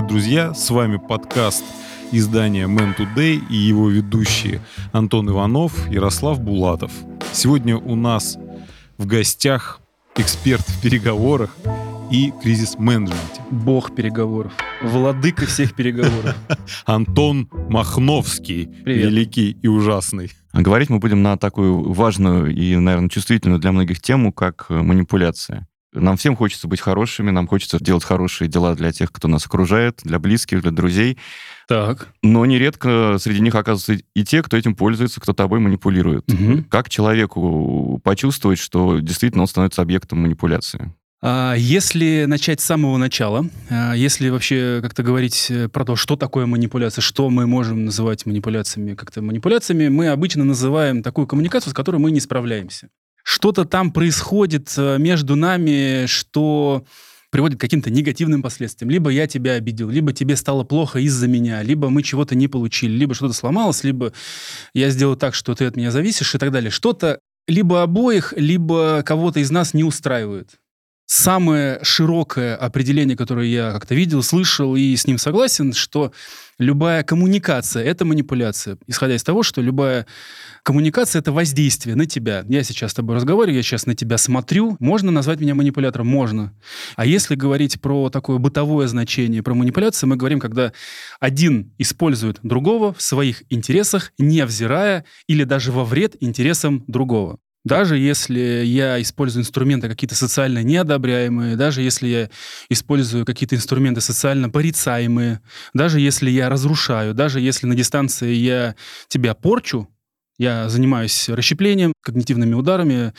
[0.00, 0.54] Привет, друзья!
[0.54, 1.62] С вами подкаст
[2.10, 6.90] издания Man Today и его ведущие Антон Иванов, Ярослав Булатов.
[7.32, 8.38] Сегодня у нас
[8.96, 9.82] в гостях
[10.16, 11.54] эксперт в переговорах
[12.10, 13.42] и кризис-менеджменте.
[13.50, 14.54] Бог переговоров.
[14.82, 16.34] Владыка всех переговоров.
[16.86, 18.68] Антон Махновский.
[18.82, 19.04] Привет.
[19.04, 20.30] Великий и ужасный.
[20.52, 24.80] А говорить мы будем на такую важную и, наверное, чувствительную для многих тему, как э,
[24.80, 25.68] манипуляция.
[25.92, 30.00] Нам всем хочется быть хорошими, нам хочется делать хорошие дела для тех, кто нас окружает,
[30.04, 31.18] для близких, для друзей.
[31.66, 32.08] Так.
[32.22, 36.28] Но нередко среди них оказываются и те, кто этим пользуется, кто тобой манипулирует.
[36.28, 36.64] Мгм.
[36.64, 40.92] Как человеку почувствовать, что действительно он становится объектом манипуляции?
[41.22, 46.16] А если начать с самого начала, а если вообще как-то говорить э, про то, что
[46.16, 51.74] такое манипуляция, что мы можем называть манипуляциями, как-то манипуляциями, мы обычно называем такую коммуникацию, с
[51.74, 52.88] которой мы не справляемся.
[53.22, 56.84] Что-то там происходит э, между нами, что
[57.30, 58.90] приводит к каким-то негативным последствиям.
[58.90, 62.92] Либо я тебя обидел, либо тебе стало плохо из-за меня, либо мы чего-то не получили,
[62.92, 64.12] либо что-то сломалось, либо
[64.74, 66.70] я сделал так, что ты от меня зависишь и так далее.
[66.70, 70.59] Что-то либо обоих, либо кого-то из нас не устраивает.
[71.12, 76.12] Самое широкое определение, которое я как-то видел, слышал и с ним согласен, что
[76.56, 78.78] любая коммуникация— это манипуляция.
[78.86, 80.06] Исходя из того, что любая
[80.62, 82.44] коммуникация— это воздействие на тебя.
[82.48, 84.76] Я сейчас с тобой разговариваю, я сейчас на тебя смотрю.
[84.78, 86.06] Можно назвать меня манипулятором?
[86.06, 86.54] Можно.
[86.94, 90.72] А если говорить про такое бытовое значение, про манипуляцию, мы говорим, когда
[91.18, 97.40] один использует другого в своих интересах, невзирая или даже во вред интересам другого.
[97.64, 102.30] Даже если я использую инструменты какие-то социально неодобряемые, даже если я
[102.70, 105.40] использую какие-то инструменты социально порицаемые,
[105.74, 108.76] даже если я разрушаю, даже если на дистанции я
[109.08, 109.88] тебя порчу,
[110.38, 113.12] я занимаюсь расщеплением, когнитивными ударами,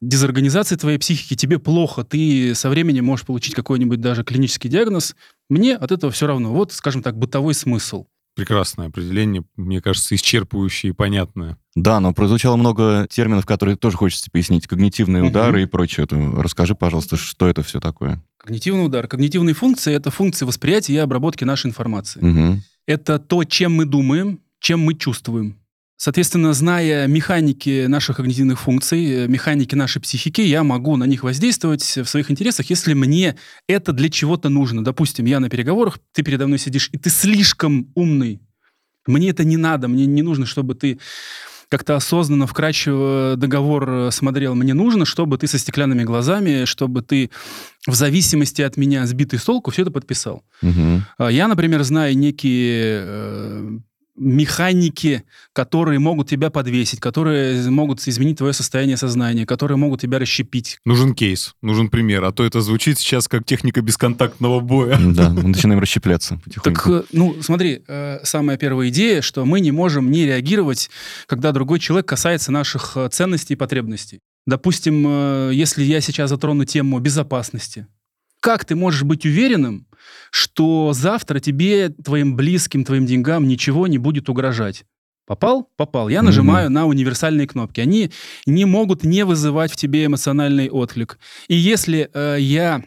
[0.00, 5.16] дезорганизацией твоей психики, тебе плохо, ты со временем можешь получить какой-нибудь даже клинический диагноз,
[5.50, 6.52] мне от этого все равно.
[6.54, 8.06] Вот, скажем так, бытовой смысл.
[8.34, 11.58] Прекрасное определение, мне кажется, исчерпывающее и понятное.
[11.74, 14.66] Да, но прозвучало много терминов, которые тоже хочется пояснить.
[14.66, 16.04] Когнитивные удары и прочее.
[16.04, 18.22] Это Расскажи, пожалуйста, что это все такое?
[18.38, 19.06] Когнитивный удар.
[19.06, 22.20] Когнитивные функции— это функции восприятия и обработки нашей информации.
[22.20, 22.62] Мгм.
[22.86, 25.61] это то, чем мы думаем, чем мы чувствуем.
[26.02, 31.84] Соответственно, зная механики наших когнитивных функций, э, механики нашей психики, я могу на них воздействовать
[31.84, 33.36] в своих интересах, если мне
[33.68, 34.82] это для чего-то нужно.
[34.82, 38.40] Допустим, я на переговорах, ты передо мной сидишь, и ты слишком умный.
[39.06, 40.98] Мне это не надо, мне не нужно, чтобы ты
[41.68, 44.56] как-то осознанно, вкрадчиво договор э, смотрел.
[44.56, 47.30] Мне нужно, чтобы ты со стеклянными глазами, чтобы ты
[47.86, 50.42] в зависимости от меня сбитый с толку все это подписал.
[51.16, 53.78] А Я, например, знаю некие э,
[54.16, 60.78] механики, которые могут тебя подвесить, которые могут изменить твое состояние сознания, которые могут тебя расщепить.
[60.84, 64.98] Нужен кейс, нужен пример, а то это звучит сейчас как техника бесконтактного боя.
[65.00, 66.80] Да, мы начинаем расщепляться потихоньку.
[66.82, 70.90] Так, э, ну, смотри, э, самая первая идея, что мы не можем не реагировать,
[71.26, 74.20] когда другой человек касается наших э, ценностей и потребностей.
[74.44, 77.86] Допустим, если я сейчас затрону тему безопасности,
[78.42, 79.86] как ты можешь быть уверенным,
[80.32, 84.84] что завтра тебе, твоим близким, твоим деньгам ничего не будет угрожать?
[85.26, 85.70] Попал?
[85.76, 86.08] Попал.
[86.08, 87.80] Я нажимаю на универсальные кнопки.
[87.80, 88.10] Они
[88.44, 91.18] не могут не вызывать в тебе эмоциональный отклик.
[91.46, 92.82] И если э, я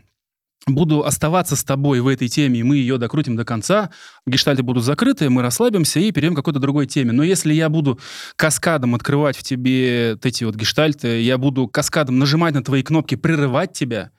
[0.68, 3.92] буду оставаться с тобой в этой теме, и мы ее докрутим до конца,
[4.26, 7.14] гештальты будут закрыты, мы расслабимся и перейдем к какой-то другой теме.
[7.14, 7.98] Но если я буду
[8.36, 13.16] каскадом открывать в тебе вот эти вот гештальты, я буду каскадом нажимать на твои кнопки,
[13.16, 14.12] прерывать тебя,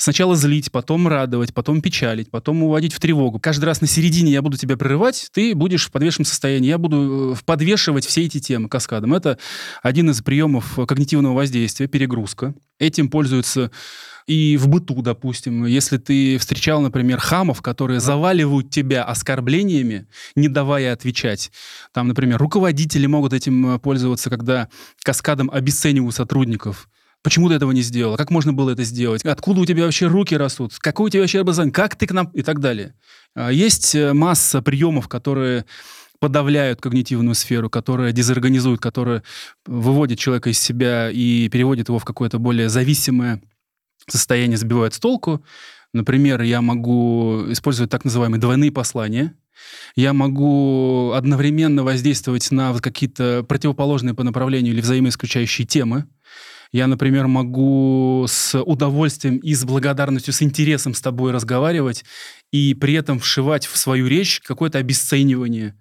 [0.00, 3.38] сначала злить, потом радовать, потом печалить, потом уводить в тревогу.
[3.38, 6.68] Каждый раз на середине я буду тебя прерывать, ты будешь в подвешенном состоянии.
[6.68, 9.14] Я буду э, подвешивать все эти темы каскадом.
[9.14, 9.38] Это
[9.82, 12.54] один из приемов когнитивного воздействия, перегрузка.
[12.78, 13.70] Этим пользуются
[14.26, 20.92] и в быту, допустим, если ты встречал, например, хамов, которые заваливают тебя оскорблениями, не давая
[20.92, 21.50] отвечать.
[21.92, 24.68] Там, например, руководители могут этим э, пользоваться, когда
[25.02, 26.88] каскадом обесценивают сотрудников.
[27.22, 28.16] Почему ты этого не сделал?
[28.16, 29.24] Как можно было это сделать?
[29.24, 30.74] Откуда у тебя вообще руки растут?
[30.78, 31.72] Какое у тебя вообще образование?
[31.72, 32.28] Как ты к нам?
[32.28, 32.94] И так далее.
[33.34, 35.66] А, Есть э, масса приемов, которые
[36.18, 39.22] подавляют когнитивную сферу, которые дезорганизуют, которые
[39.66, 43.42] выводят человека из себя и переводят его в какое-то более зависимое
[44.06, 45.42] состояние, сбивают с толку.
[45.92, 49.34] Например, я могу использовать так называемые двойные послания.
[49.96, 56.06] Я могу одновременно воздействовать на какие-то противоположные по направлению или взаимоисключающие темы.
[56.72, 62.04] Я, например, могу с удовольствием и с благодарностью, с интересом с тобой разговаривать
[62.52, 65.74] и при этом вшивать в свою речь какое-то обесценивание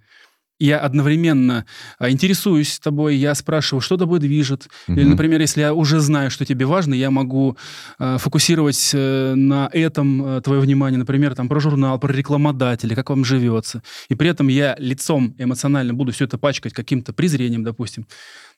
[0.59, 1.65] я одновременно
[1.97, 4.67] а, интересуюсь тобой, я спрашиваю, что тобой движет.
[4.87, 5.11] Или, Мгм.
[5.11, 7.57] например, если я уже знаю, что тебе важно, я могу
[7.97, 13.09] э, фокусировать э, на этом э, твое внимание, например, там про журнал, про рекламодателя, как
[13.09, 13.81] вам живется.
[14.09, 18.05] И при этом я лицом эмоционально буду все это пачкать каким-то презрением, допустим.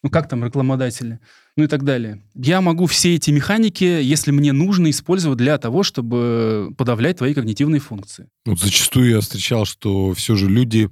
[0.04, 1.20] Ну как там рекламодатели?
[1.58, 2.24] Ну и так далее.
[2.34, 7.80] Я могу все эти механики, если мне нужно, использовать для того, чтобы подавлять твои когнитивные
[7.80, 8.28] функции.
[8.46, 10.90] Вот зачастую я встречал, что все же люди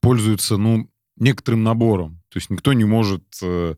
[0.00, 2.22] пользуются, ну, некоторым набором.
[2.30, 3.74] То есть никто не может э,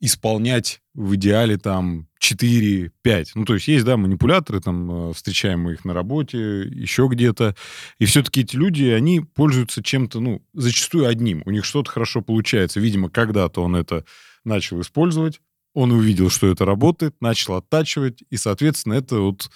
[0.00, 2.90] исполнять в идеале там 4-5.
[3.34, 7.56] Ну, то есть есть, да, манипуляторы, там, э, встречаем мы их на работе, еще где-то.
[7.98, 11.42] И все-таки эти люди, они пользуются чем-то, ну, зачастую одним.
[11.46, 12.80] У них что-то хорошо получается.
[12.80, 14.04] Видимо, когда-то он это
[14.44, 15.40] начал использовать,
[15.72, 19.50] он увидел, что это работает, начал оттачивать, и, соответственно, это вот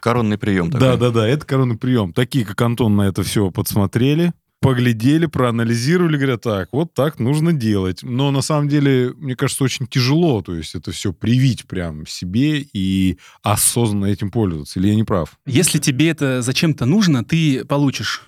[0.00, 2.12] Коронный прием да, да, да, это коронный прием.
[2.12, 4.32] Такие, как Антон, на это все подсмотрели,
[4.64, 8.02] поглядели, проанализировали, говорят, так, вот так нужно делать.
[8.02, 12.66] Но на самом деле, мне кажется, очень тяжело, то есть это все привить прям себе
[12.72, 14.80] и осознанно этим пользоваться.
[14.80, 15.38] Или я не прав?
[15.44, 18.22] Если тебе это зачем-то нужно, ты получишь.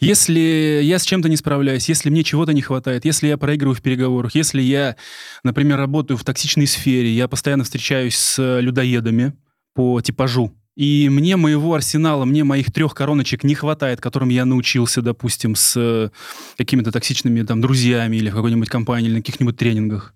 [0.00, 3.82] Если я с чем-то не справляюсь, если мне чего-то не хватает, если я проигрываю в
[3.82, 4.94] переговорах, если я,
[5.42, 9.32] например, работаю в токсичной сфере, я постоянно встречаюсь с людоедами
[9.74, 15.02] по типажу, и мне моего арсенала, мне моих трех короночек не хватает, которым я научился,
[15.02, 16.08] допустим, с э,
[16.56, 20.14] какими-то токсичными там друзьями или в какой-нибудь компании, или на каких-нибудь тренингах.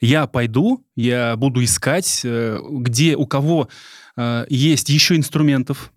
[0.00, 3.68] Я пойду, я буду искать, э, где у кого
[4.16, 5.92] э, есть еще инструментов,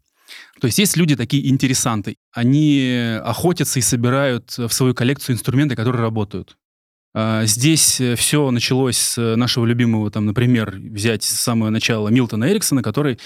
[0.61, 2.17] то есть есть люди такие интересанты.
[2.31, 6.55] Они охотятся и собирают в свою коллекцию инструменты, которые работают.
[7.19, 12.83] А, Здесь все началось с нашего любимого, там, например, взять с самого начала Милтона Эриксона,
[12.83, 13.17] который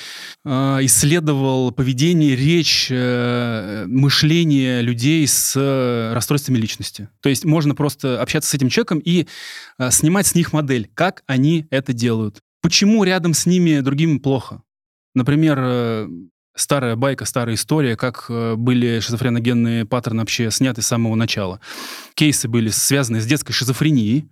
[0.46, 7.10] а, исследовал поведение, речь, э, мышление людей с э, расстройствами личности.
[7.20, 9.28] То есть можно просто общаться с этим человеком и
[9.78, 12.40] а, снимать с них модель, как они это делают.
[12.62, 14.62] Почему рядом с ними другим плохо?
[15.16, 16.08] Например, э,
[16.56, 21.60] старая байка, старая история, как э, были шизофреногенные паттерны вообще сняты с самого начала.
[22.16, 24.28] Кейсы были связаны с детской шизофренией,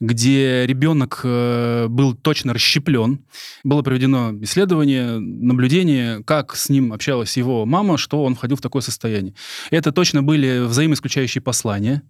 [0.00, 3.24] где ребенок э, был точно расщеплен.
[3.64, 8.82] Было проведено исследование, наблюдение, как с ним общалась его мама, что он входил в такое
[8.82, 9.34] состояние.
[9.70, 12.02] Это точно были взаимоисключающие послания.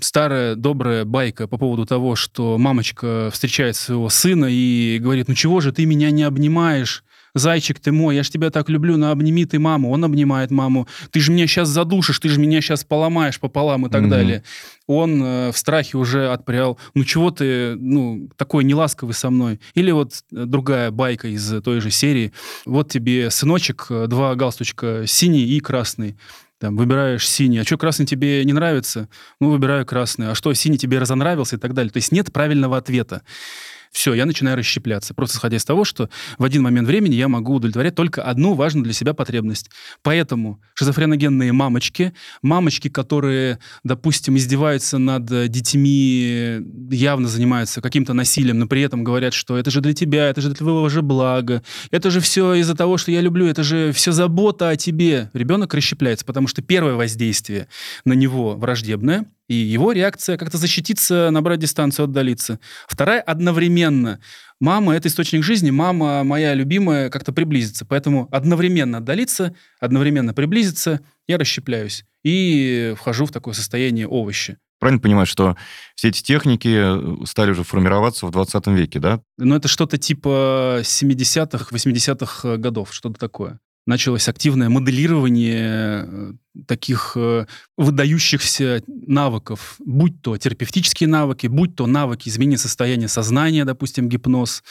[0.00, 5.60] Старая добрая байка по поводу того, что мамочка встречает своего сына и говорит, ну чего
[5.60, 7.04] же ты меня не обнимаешь?
[7.34, 9.90] Зайчик ты мой, я ж тебя так люблю, ну обними ты маму.
[9.90, 10.86] Он обнимает маму.
[11.10, 14.10] Ты же меня сейчас задушишь, ты же меня сейчас поломаешь пополам и так Мгм.
[14.10, 14.42] далее.
[14.86, 16.78] Он э, в страхе уже отпрял.
[16.94, 19.60] Ну чего ты, ну, такой неласковый со мной?
[19.74, 22.32] Или вот э, другая байка из той же серии.
[22.66, 26.16] Вот тебе, сыночек, э, два галстучка, синий и красный.
[26.58, 27.58] Там, выбираешь синий.
[27.58, 29.08] А что, красный тебе не нравится?
[29.40, 30.30] Ну, выбираю красный.
[30.30, 31.90] А что, синий тебе разонравился и так далее?
[31.90, 33.22] То есть нет правильного ответа.
[33.92, 35.12] Все, я начинаю расщепляться.
[35.12, 36.08] Просто исходя из того, что
[36.38, 39.70] в один момент времени я могу удовлетворять только одну важную для себя потребность.
[40.02, 46.60] Поэтому шизофреногенные мамочки, мамочки, которые, допустим, издеваются над э, детьми,
[46.90, 50.48] явно занимаются каким-то насилием, но при этом говорят, что это же для тебя, это же
[50.48, 54.12] для твоего же блага, это же все из-за того, что я люблю, это же все
[54.12, 55.30] забота о тебе.
[55.34, 57.68] Ребенок расщепляется, потому что первое воздействие
[58.06, 62.58] на него враждебное, и его реакция как-то защититься, набрать дистанцию, отдалиться.
[62.88, 64.18] Вторая одновременно.
[64.60, 67.84] Мама— это источник жизни, мама моя любимая, как-то приблизиться.
[67.84, 72.06] Поэтому одновременно отдалиться, одновременно приблизиться, я расщепляюсь.
[72.24, 74.56] И вхожу в такое состояние овощи.
[74.80, 75.56] Правильно понимаю, что
[75.96, 79.20] все эти техники э, стали уже формироваться в 20 веке, да?
[79.36, 83.60] Но это что-то типа 70-х, 80-х годов, что-то такое.
[83.84, 86.32] Началось активное моделирование э,
[86.68, 87.46] таких э,
[87.76, 94.62] выдающихся навыков, будь то терапевтические навыки, будь то навыки изменения состояния сознания, допустим, гипноз,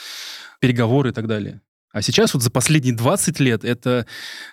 [0.60, 1.60] переговоры и так далее.
[1.92, 4.06] А сейчас вот за последние 20 лет это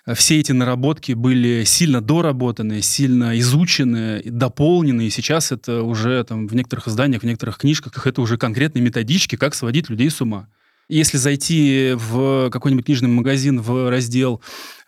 [0.04, 6.46] э, все эти наработки были сильно доработаны, сильно изучены, дополнены, и сейчас это уже там
[6.46, 10.48] в некоторых изданиях, в некоторых книжках это уже конкретные методички, как сводить людей с ума.
[10.90, 14.42] Если зайти в какой-нибудь книжный магазин в раздел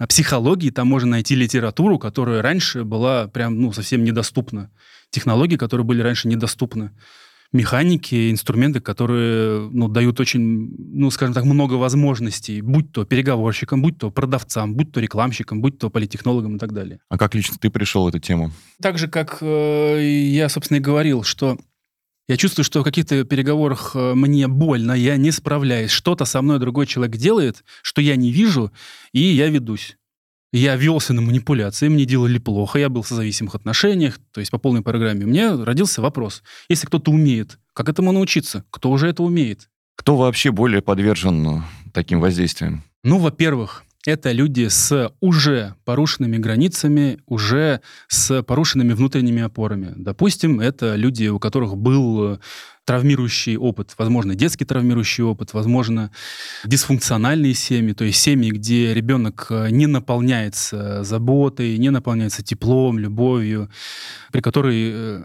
[0.09, 4.71] психологии, там можно найти литературу, которая раньше была прям ну, совсем недоступна.
[5.11, 6.91] Технологии, которые были раньше недоступны.
[7.53, 13.99] Механики, инструменты, которые ну, дают очень, ну, скажем так, много возможностей, будь то переговорщикам, будь
[13.99, 16.99] то продавцам, будь то рекламщикам, будь то политтехнологам и так далее.
[17.11, 18.51] А как лично ты пришел в эту тему?
[18.81, 21.59] Так же, как э, я, собственно, и говорил, что
[22.33, 25.91] я чувствую, что в каких-то переговорах э, мне больно, я не справляюсь.
[25.91, 28.73] Что-то со мной другой человек делает, что я не вижу,
[29.12, 29.99] и я ведусь.
[30.51, 34.57] я велся на манипуляции, мне делали плохо, я был в созависимых отношениях, то есть по
[34.57, 35.27] полной программе.
[35.27, 36.43] Меня родился вопрос.
[36.71, 38.65] Если кто-то умеет, как этому научиться?
[38.71, 39.69] Кто уже это умеет?
[39.97, 41.62] Кто вообще более подвержен ну,
[41.93, 42.83] таким воздействиям?
[43.05, 49.93] Ну, во-первых, это люди с уже порушенными границами, уже с порушенными внутренними опорами.
[49.97, 52.39] Допустим, это люди, у которых был
[52.85, 56.11] травмирующий опыт, возможно, детский травмирующий опыт, возможно,
[56.65, 63.71] дисфункциональные семьи, то есть семьи, где ребенок э, не наполняется заботой, не наполняется теплом, любовью,
[64.33, 65.23] при которой э,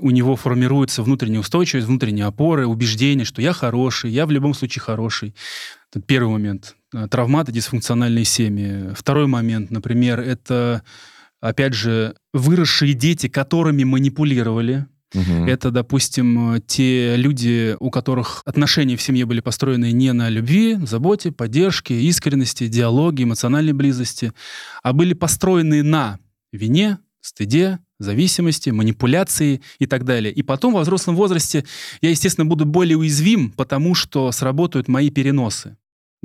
[0.00, 4.82] у него формируется внутренняя устойчивость, внутренние опоры, убеждение, что я хороший, я в любом случае
[4.82, 5.34] хороший.
[5.90, 6.74] Это первый момент.
[6.96, 8.94] Э, травматы, дисфункциональные семьи.
[8.94, 10.82] Второй момент, например, это,
[11.40, 15.44] опять же, выросшие дети, которыми манипулировали, Мгм.
[15.46, 21.32] это, допустим, те люди, у которых отношения в семье были построены не на любви, заботе,
[21.32, 24.32] поддержке, искренности, диалоге, эмоциональной близости,
[24.82, 26.18] а были построены на
[26.50, 30.32] вине, стыде, зависимости, манипуляции и так далее.
[30.32, 31.66] И потом во взрослом возрасте
[32.00, 35.76] я, естественно, буду более уязвим, потому что сработают мои переносы.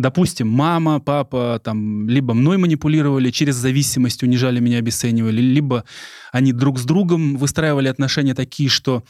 [0.01, 5.85] Допустим, мама, папа там либо мной манипулировали, через зависимость унижали меня, обесценивали, либо
[6.31, 9.03] они друг с другом выстраивали отношения такие, что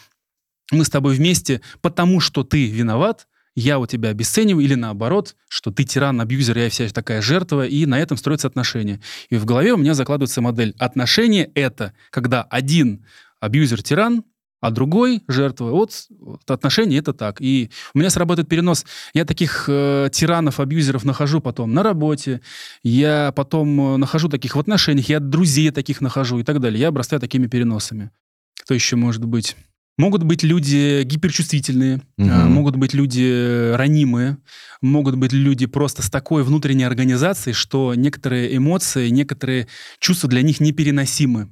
[0.70, 5.72] мы с тобой вместе, потому что ты виноват, я у тебя обесцениваю, или наоборот, что
[5.72, 9.00] ты тиран, абьюзер, я вся такая жертва, и на этом строятся отношения.
[9.30, 10.76] И в голове у меня закладывается модель.
[10.78, 13.06] Отношения— это когда один
[13.40, 14.24] абьюзер-тиран,
[14.62, 15.72] а другой жертва.
[15.72, 17.42] Вот, вот отношения это так.
[17.42, 18.86] И у меня срабатывает перенос.
[19.14, 22.42] Я таких э, тиранов, абьюзеров нахожу потом на работе,
[22.84, 26.80] я потом э, нахожу таких в отношениях, я друзей таких нахожу и так далее.
[26.80, 28.12] Я обрастаю такими переносами.
[28.64, 29.56] Кто еще может быть?
[29.98, 34.38] Могут быть люди гиперчувствительные, а, могут быть люди ранимые,
[34.82, 39.68] могут быть люди просто с такой внутренней организацией, что некоторые эмоции, некоторые
[40.00, 41.52] чувства для них непереносимы.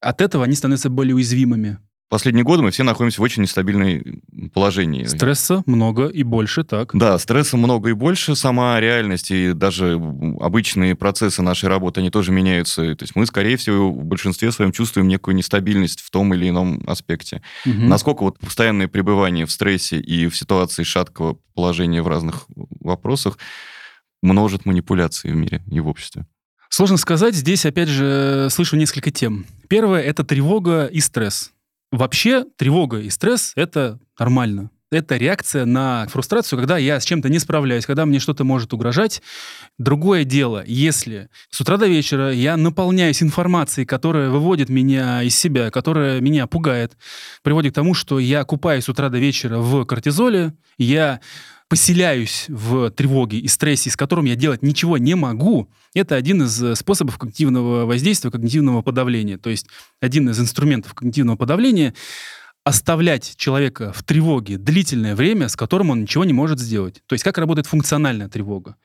[0.00, 1.78] От этого они становятся более уязвимыми.
[2.08, 4.22] Последние годы мы все находимся в очень нестабильной
[4.54, 5.04] положении.
[5.04, 6.90] Стресса много и больше, так.
[6.94, 10.00] Да, стресса много и больше, сама реальность и даже
[10.40, 12.94] обычные процессы нашей работы, они тоже меняются.
[12.94, 16.80] То есть мы, скорее всего, в большинстве своем чувствуем некую нестабильность в том или ином
[16.86, 17.42] аспекте.
[17.64, 17.88] Мгм.
[17.88, 22.46] Насколько вот постоянное пребывание в стрессе и в ситуации шаткого положения в разных
[22.80, 23.36] вопросах
[24.22, 26.24] множит манипуляции в мире и в обществе?
[26.68, 27.34] Сложно сказать.
[27.34, 29.46] Здесь, опять же, слышу несколько тем.
[29.68, 31.52] Первое— это тревога и стресс.
[31.96, 34.70] Вообще, тревога и стресс— это нормально.
[34.92, 39.22] Это реакция на фрустрацию, когда я с чем-то не справляюсь, когда мне что-то может угрожать.
[39.78, 45.70] Другое дело, если с утра до вечера я наполняюсь информацией, которая выводит меня из себя,
[45.70, 46.96] которая меня пугает,
[47.42, 51.20] приводит к тому, что я купаюсь с утра до вечера в кортизоле, я
[51.68, 56.62] поселяюсь в тревоге и стрессе, с которым я делать ничего не могу, это один из
[56.62, 59.38] э, способов когнитивного воздействия, когнитивного подавления.
[59.38, 59.66] То есть
[60.00, 61.94] один из инструментов когнитивного подавления
[62.64, 67.02] оставлять человека в тревоге длительное время, с которым он ничего не может сделать.
[67.06, 68.76] То есть как работает функциональная тревога?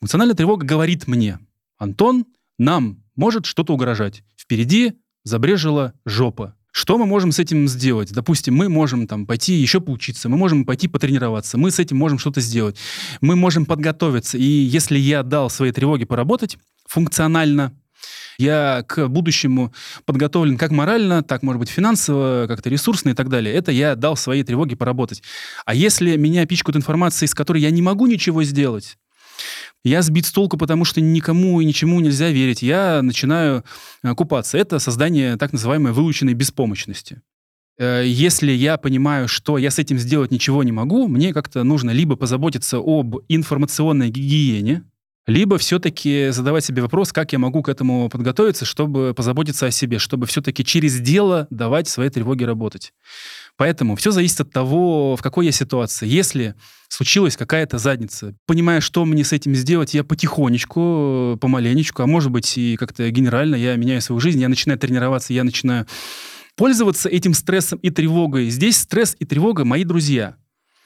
[0.00, 1.38] Функциональная тревога говорит мне,
[1.78, 2.26] Антон,
[2.58, 4.22] нам может что-то угрожать.
[4.36, 6.55] Впереди забрежила жопа.
[6.76, 8.12] Что мы можем с этим сделать?
[8.12, 12.18] Допустим, мы можем там пойти еще поучиться, мы можем пойти потренироваться, мы с этим можем
[12.18, 12.76] что-то сделать.
[13.22, 14.36] Мы можем подготовиться.
[14.36, 17.72] И если я дал своей тревоге поработать функционально,
[18.36, 19.72] я к будущему
[20.04, 23.54] подготовлен как морально, так, может быть, финансово, как-то ресурсно и так далее.
[23.54, 25.22] Это я дал своей тревоге поработать.
[25.64, 28.98] А если меня пичкают информацией, с которой я не могу ничего сделать,
[29.84, 32.62] я сбит с толку, потому что никому и ничему нельзя верить.
[32.62, 33.64] Я начинаю
[34.02, 34.58] э, купаться.
[34.58, 37.22] Это создание так называемой выученной беспомощности.
[37.78, 41.90] Э, Если я понимаю, что я с этим сделать ничего не могу, мне как-то нужно
[41.90, 44.82] либо позаботиться об информационной гигиене,
[45.26, 49.98] либо все-таки задавать себе вопрос, как я могу к этому подготовиться, чтобы позаботиться о себе,
[49.98, 52.92] чтобы все-таки через дело давать своей тревоге работать.
[53.56, 56.06] Поэтому все зависит от того, в какой я ситуации.
[56.06, 56.54] Если
[56.88, 62.30] случилась какая-то задница, понимая, что мне с этим сделать, я потихонечку, э, помаленечку, а может
[62.30, 65.86] быть и как-то генерально я меняю свою жизнь, я начинаю тренироваться, я начинаю
[66.54, 68.50] пользоваться этим стрессом и тревогой.
[68.50, 70.36] Здесь стресс и тревога мои друзья.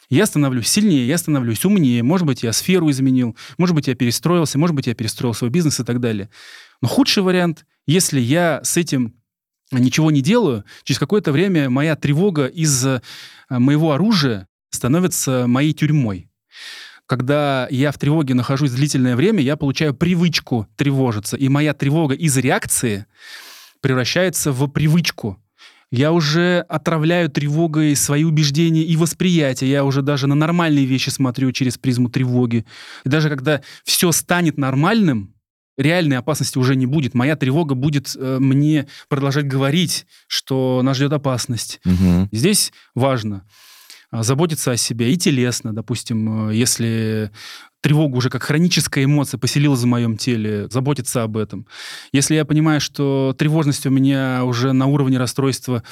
[0.09, 2.03] Я становлюсь сильнее, я становлюсь умнее.
[2.03, 5.79] Может быть, я сферу изменил, может быть, я перестроился, может быть, я перестроил свой бизнес
[5.79, 6.31] и так далее.
[6.83, 9.15] Но худший вариант, если я с этим
[9.79, 13.01] ничего не делаю, через какое-то время моя тревога из э,
[13.49, 16.29] моего оружия становится моей тюрьмой.
[17.07, 22.37] Когда я в тревоге нахожусь длительное время, я получаю привычку тревожиться, и моя тревога из
[22.37, 23.07] реакции
[23.81, 25.39] превращается в привычку.
[25.91, 29.71] Я уже отравляю тревогой свои убеждения и восприятие.
[29.71, 32.65] Я уже даже на нормальные вещи смотрю через призму тревоги.
[33.05, 35.35] И даже когда все станет нормальным,
[35.77, 37.15] реальной опасности уже не будет.
[37.15, 41.81] Моя тревога будет э, мне продолжать говорить, что нас ждет опасность.
[41.85, 42.29] Мгм.
[42.33, 43.45] Здесь важно
[44.11, 47.31] а, заботиться о себе и телесно, допустим, э, если
[47.81, 51.67] тревога уже как хроническая эмоция поселилась в моем теле, заботиться об этом.
[52.13, 55.83] Если я понимаю, что тревожность у меня уже на уровне расстройства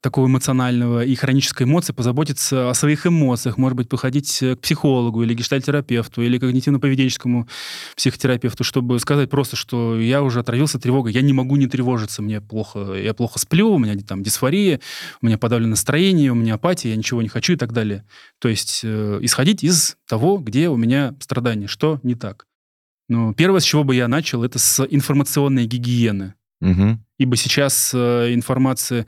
[0.00, 5.22] такого эмоционального и хронической эмоции, позаботиться о своих эмоциях, может быть, походить э, к психологу
[5.24, 7.48] или гештальтерапевту, или когнитивно-поведенческому
[7.96, 12.40] психотерапевту, чтобы сказать просто, что я уже отравился тревогой, я не могу не тревожиться, мне
[12.40, 14.80] плохо, я плохо сплю, у меня там дисфория,
[15.20, 18.04] у меня подавленное настроение, у меня апатия, я ничего не хочу и так далее.
[18.38, 22.46] То есть э, исходить из того, где у меня страдания, что не так.
[23.08, 26.34] Но первое, с чего бы я начал, это с информационной гигиены.
[26.60, 27.04] Мгм.
[27.18, 29.06] Ибо сейчас э, информация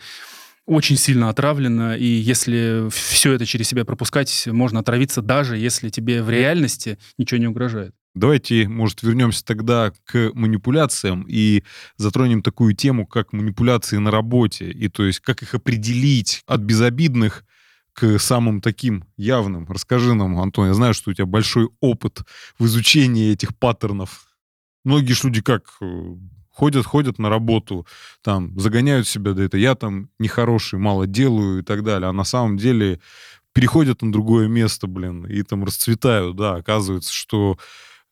[0.66, 6.22] очень сильно отравлена, и если все это через себя пропускать, можно отравиться даже если тебе
[6.22, 7.94] в реальности ничего не угрожает.
[8.14, 11.62] Давайте, может, вернемся тогда к манипуляциям и
[11.96, 17.44] затронем такую тему, как манипуляции на работе, и то есть как их определить от безобидных
[17.92, 19.66] к самым таким явным.
[19.68, 22.22] Расскажи нам, Антон, я знаю, что у тебя большой опыт
[22.58, 24.26] в изучении этих паттернов.
[24.84, 26.14] Многие ж люди как э,
[26.50, 27.86] ходят, ходят на работу,
[28.22, 32.24] там, загоняют себя, да это я там нехороший, мало делаю и так далее, а на
[32.24, 33.00] самом деле
[33.52, 37.58] переходят на другое место, блин, и там расцветают, да, оказывается, что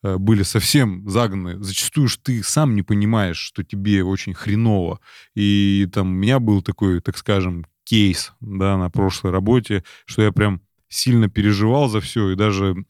[0.02, 1.62] э, были совсем загнаны.
[1.62, 5.00] Зачастую ж ты сам не понимаешь, что тебе очень хреново.
[5.34, 10.32] И там у меня был такой, так скажем, кейс, да, на прошлой работе, что я
[10.32, 12.84] прям сильно переживал за все и даже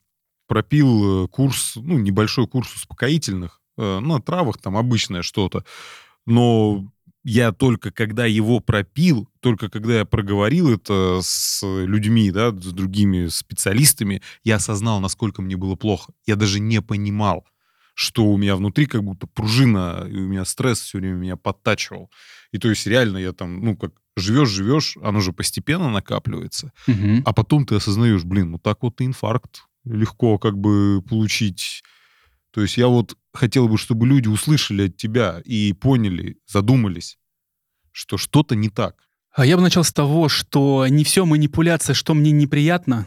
[0.46, 5.64] пропил э, курс, ну, небольшой курс успокоительных, на травах там обычное что-то.
[6.26, 6.84] Но
[7.24, 13.28] я только когда его пропил, только когда я проговорил это с людьми, да, с другими
[13.28, 16.12] специалистами, я осознал, насколько мне было плохо.
[16.26, 17.46] Я даже не понимал,
[17.94, 22.10] что у меня внутри как будто пружина, и у меня стресс все время меня подтачивал.
[22.52, 26.72] И то есть реально я там, ну, как живешь-живешь, оно же постепенно накапливается.
[26.86, 27.22] Мгм.
[27.24, 31.82] А потом ты осознаешь, блин, ну так вот инфаркт легко как бы получить.
[32.52, 37.18] То есть я вот хотел бы, чтобы люди услышали от тебя и поняли, задумались,
[37.92, 39.08] что что-то не так.
[39.34, 43.06] А я бы начал с того, что не все манипуляция, что мне неприятно.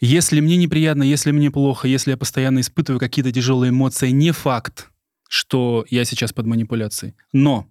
[0.00, 4.88] Если мне неприятно, если мне плохо, если я постоянно испытываю какие-то тяжелые эмоции, не факт,
[5.28, 7.14] что я сейчас под манипуляцией.
[7.32, 7.68] Но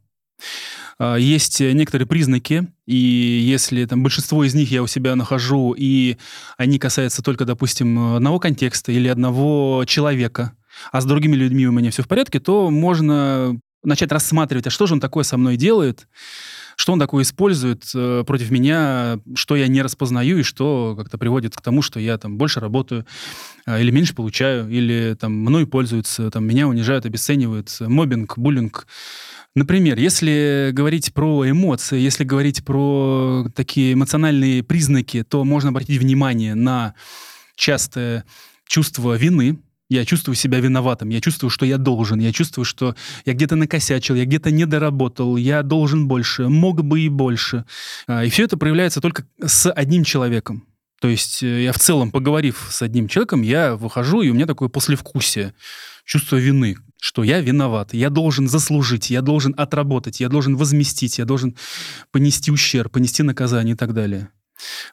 [1.00, 6.18] а, есть некоторые признаки, и если там большинство из них я у себя нахожу, и
[6.58, 10.54] они касаются только, допустим, одного контекста или одного человека,
[10.92, 14.88] а с другими людьми у меня все в порядке, то можно начать рассматривать, а что
[14.88, 16.08] же он такое со мной делает,
[16.76, 21.56] что он такое использует э, против меня, что я не распознаю и что как-то приводит
[21.56, 23.06] к тому, что я там больше работаю
[23.66, 28.88] э, или меньше получаю, или там мной пользуются, там меня унижают, обесценивают, мобинг, буллинг.
[29.56, 36.56] Например, если говорить про эмоции, если говорить про такие эмоциональные признаки, то можно обратить внимание
[36.56, 36.94] на
[37.56, 38.24] частое
[38.68, 43.34] чувство вины, я чувствую себя виноватым, я чувствую, что я должен, я чувствую, что я
[43.34, 47.66] где-то накосячил, я где-то не доработал, я должен больше, мог бы и больше.
[48.08, 50.66] А, И все это проявляется только с одним человеком.
[51.02, 54.46] То есть э, я в целом, поговорив с одним человеком, я выхожу, и у меня
[54.46, 55.54] такое послевкусие,
[56.06, 61.26] чувство вины, что я виноват, я должен заслужить, я должен отработать, я должен возместить, я
[61.26, 61.56] должен
[62.12, 64.30] понести ущерб, понести наказание и так далее.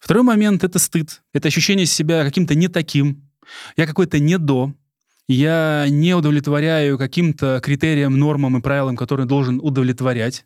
[0.01, 1.23] Второй момент— это стыд.
[1.33, 3.29] Это ощущение себя каким-то не таким.
[3.77, 4.73] Я какой-то не до.
[5.29, 10.45] Я не удовлетворяю каким-то критериям, нормам и правилам, которые должен удовлетворять.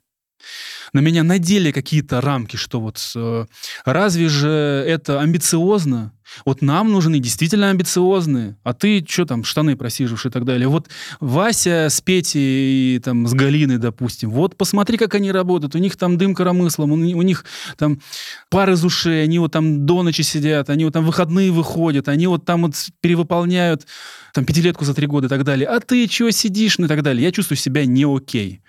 [0.92, 3.46] На меня надели какие-то рамки, что вот э,
[3.84, 6.12] разве же это амбициозно?
[6.44, 10.68] Вот нам нужны действительно амбициозные, а ты что там, штаны просиживаешь и так далее.
[10.68, 10.88] Вот
[11.20, 15.96] Вася с Петей и там с Галиной, допустим, вот посмотри, как они работают, у них
[15.96, 17.44] там дым коромыслом, у, у них
[17.76, 18.00] там
[18.48, 22.26] пар из ушей, они вот там до ночи сидят, они вот там выходные выходят, они
[22.26, 23.86] вот там вот перевыполняют
[24.32, 25.68] там пятилетку за три года и так далее.
[25.68, 27.24] А ты чего сидишь, ну и так далее.
[27.24, 28.62] Я чувствую себя не окей.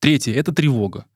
[0.00, 1.06] Третье— это тревога.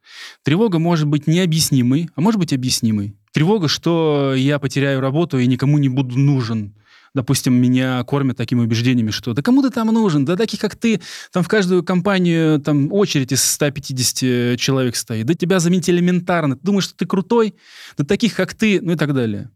[0.45, 3.17] Тревога может быть необъяснимой, а может быть объяснимой.
[3.33, 6.75] Тревога, что я потеряю работу и никому не буду нужен.
[7.13, 11.01] Допустим, меня кормят такими убеждениями, что да кому ты там нужен, да таких, как ты,
[11.33, 16.63] там в каждую компанию там очередь из 150 человек стоит, да тебя заменить элементарно, ты
[16.63, 17.55] думаешь, что ты крутой,
[17.97, 19.51] да таких, как ты, ну и так далее.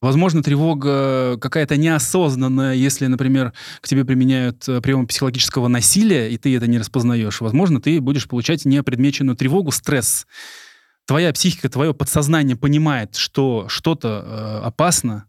[0.00, 6.56] Возможно, тревога какая-то неосознанная, если, например, к тебе применяют э, прием психологического насилия, и ты
[6.56, 7.40] это не распознаешь.
[7.40, 10.26] Возможно, ты будешь получать неопредмеченную тревогу, стресс.
[11.04, 14.24] Твоя психика, твое подсознание понимает, что что-то
[14.62, 15.24] э, опасно,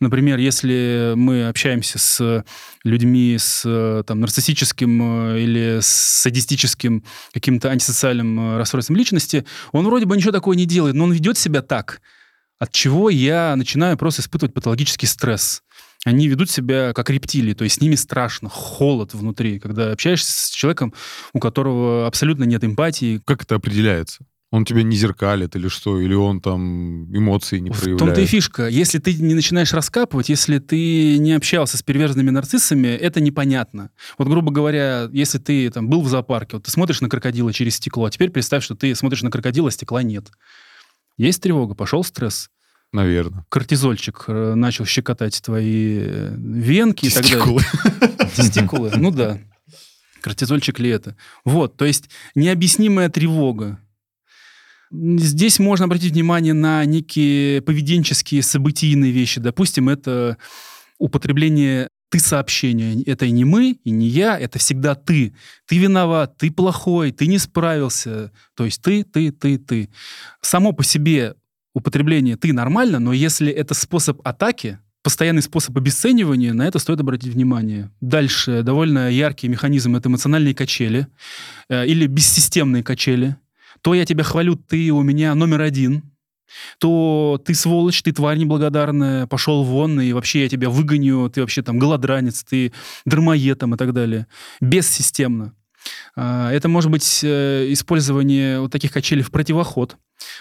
[0.00, 2.44] Например, если мы общаемся с
[2.84, 10.06] людьми с э, там, нарциссическим э, или с садистическим каким-то антисоциальным расстройством личности, он вроде
[10.06, 12.02] бы ничего такого не делает, но он ведет себя так,
[12.58, 15.62] от чего я начинаю просто испытывать патологический стресс.
[16.04, 20.50] Они ведут себя как рептилии, то есть с ними страшно, холод внутри, когда общаешься с
[20.50, 20.94] человеком,
[21.32, 23.20] у которого абсолютно нет эмпатии.
[23.24, 24.24] Как это определяется?
[24.52, 26.00] Он тебя не зеркалит или что?
[26.00, 28.00] Или он там эмоции не проявляет?
[28.00, 28.68] В том-то и фишка.
[28.68, 33.90] Если ты не начинаешь раскапывать, если ты не общался с перверзными нарциссами, это непонятно.
[34.16, 37.74] Вот, грубо говоря, если ты там был в зоопарке, вот ты смотришь на крокодила через
[37.76, 40.30] стекло, а теперь представь, что ты смотришь на крокодила, а стекла нет.
[41.16, 42.50] Есть тревога, пошел стресс.
[42.92, 43.44] Наверное.
[43.48, 47.60] Кортизольчик э, начал щекотать твои э, венки и так далее.
[48.36, 48.92] Тестикулы.
[48.96, 49.38] Ну да.
[50.20, 51.16] Кортизольчик ли это?
[51.44, 53.80] Вот, то есть необъяснимая тревога.
[54.90, 59.40] Здесь можно обратить внимание на некие поведенческие событийные вещи.
[59.40, 60.38] Допустим, это
[60.98, 63.02] употребление ты сообщения.
[63.02, 65.34] Это и не мы, и не я, это всегда ты.
[65.66, 68.32] Ты виноват, ты плохой, ты не справился.
[68.54, 69.90] То есть ты, ты, ты, ты.
[70.40, 71.34] Само по себе
[71.74, 77.34] употребление «ты» нормально, но если это способ атаки, постоянный способ обесценивания, на это стоит обратить
[77.34, 77.90] внимание.
[78.00, 81.06] Дальше довольно яркий механизм— это эмоциональные качели
[81.68, 83.36] э, или бессистемные качели.
[83.82, 86.02] То я тебя хвалю, ты у меня номер один,
[86.78, 91.62] то ты сволочь, ты тварь неблагодарная, пошел вон, и вообще я тебя выгоню, ты вообще
[91.62, 92.72] там голодранец, ты
[93.04, 94.26] дармоед там и так далее.
[94.60, 95.52] Бессистемно.
[96.16, 99.96] А, это может быть э, использование вот таких качелей в противоход.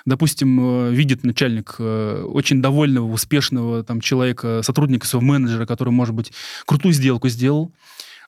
[0.06, 6.16] Допустим, э, видит начальник э, очень довольного, успешного там, человека, сотрудника, своего менеджера, который, может
[6.16, 6.32] быть,
[6.66, 7.74] крутую сделку сделал.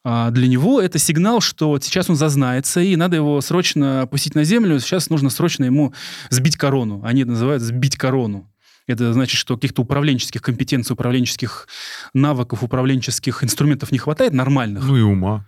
[0.09, 4.45] А, для него это сигнал, что сейчас он зазнается, и надо его срочно опустить на
[4.45, 4.79] землю.
[4.79, 5.93] Сейчас нужно срочно ему
[6.29, 7.01] сбить корону.
[7.03, 8.49] Они это называют «сбить корону».
[8.87, 11.67] Это значит, что каких-то управленческих компетенций, управленческих
[12.13, 14.85] навыков, управленческих инструментов не хватает нормальных.
[14.85, 15.45] Ну и ума.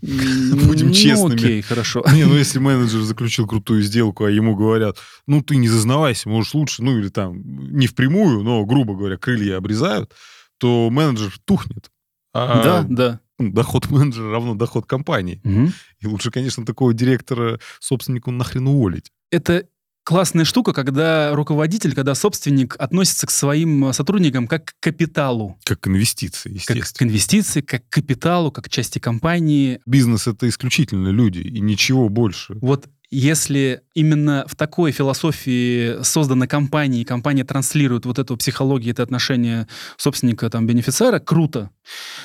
[0.00, 1.34] Будем ну, честными.
[1.34, 2.02] окей, хорошо.
[2.14, 6.54] Не, ну если менеджер заключил крутую сделку, а ему говорят, ну ты не зазнавайся, можешь
[6.54, 10.14] лучше, ну или там не впрямую, но, грубо говоря, крылья обрезают,
[10.56, 11.90] то менеджер тухнет.
[12.32, 13.20] А да, да.
[13.38, 15.40] Доход менеджера равно доход компании.
[15.44, 15.72] Угу.
[16.00, 19.12] И лучше, конечно, такого директора собственнику нахрен уволить.
[19.30, 19.66] Это
[20.08, 25.58] классная штука, когда руководитель, когда собственник относится к своим сотрудникам как к капиталу.
[25.64, 26.80] Как к инвестиции, естественно.
[26.80, 29.80] Как к инвестиции, как к капиталу, как к части компании.
[29.84, 32.56] Бизнес— это исключительно люди, и ничего больше.
[32.62, 39.02] Вот если именно в такой философии создана компания, и компания транслирует вот эту психологию, это
[39.02, 39.66] отношение
[39.96, 41.70] собственника, там, бенефициара, круто.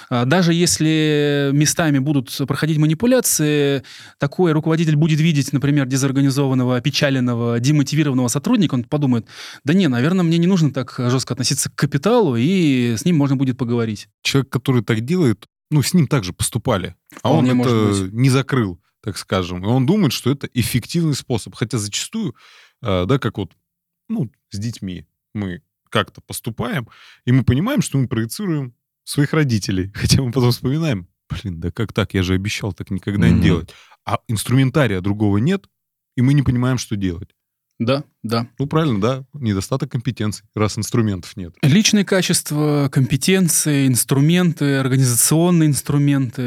[0.10, 3.84] А даже если местами будут проходить манипуляции,
[4.20, 9.26] такой руководитель будет видеть, например, дезорганизованного, опечаленного, демотивированного сотрудника, он подумает,
[9.64, 13.38] да не, наверное, мне не нужно так жестко относиться к капиталу, и с ним можно
[13.38, 14.10] будет поговорить.
[14.22, 18.14] Человек, который так делает, ну, с ним также поступали, а Вполне он может это быть.
[18.14, 19.64] не закрыл так скажем.
[19.64, 21.54] И он думает, что это эффективный способ.
[21.56, 22.36] Хотя зачастую,
[22.82, 23.52] э, да, как вот,
[24.08, 26.88] ну, с детьми мы как-то поступаем,
[27.26, 29.92] и мы понимаем, что мы проецируем своих родителей.
[29.94, 32.14] Хотя мы потом вспоминаем, блин, да как так?
[32.14, 33.36] Я же обещал так никогда Мгм.
[33.36, 33.74] не делать.
[34.06, 35.68] А инструментария другого нет,
[36.16, 37.36] и мы не понимаем, что делать.
[37.80, 38.48] Да, да.
[38.58, 41.54] Ну, правильно, да, недостаток компетенций, раз инструментов нет.
[41.62, 46.42] Личные качества, компетенции, инструменты, организационные инструменты.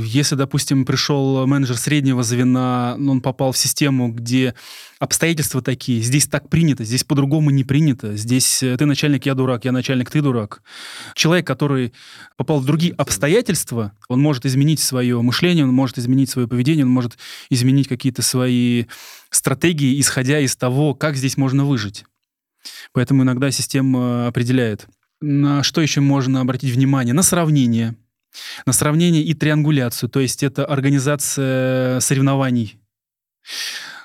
[0.00, 4.54] Если, допустим, пришел менеджер среднего звена, он попал в систему, где
[4.98, 9.64] обстоятельства такие, здесь так принято, здесь по-другому не принято, здесь э, ты начальник, я дурак,
[9.64, 10.62] я начальник, ты дурак.
[11.14, 11.94] Человек, который
[12.36, 16.90] попал в другие обстоятельства, он может изменить свое мышление, он может изменить свое поведение, он
[16.90, 17.16] может
[17.48, 18.84] изменить какие-то свои
[19.30, 22.04] стратегии, исходя из того, как здесь можно выжить.
[22.92, 24.86] Поэтому иногда система определяет.
[25.20, 27.14] На что еще можно обратить внимание?
[27.14, 27.94] На сравнение.
[28.66, 32.78] На сравнение и триангуляцию, то есть это организация соревнований.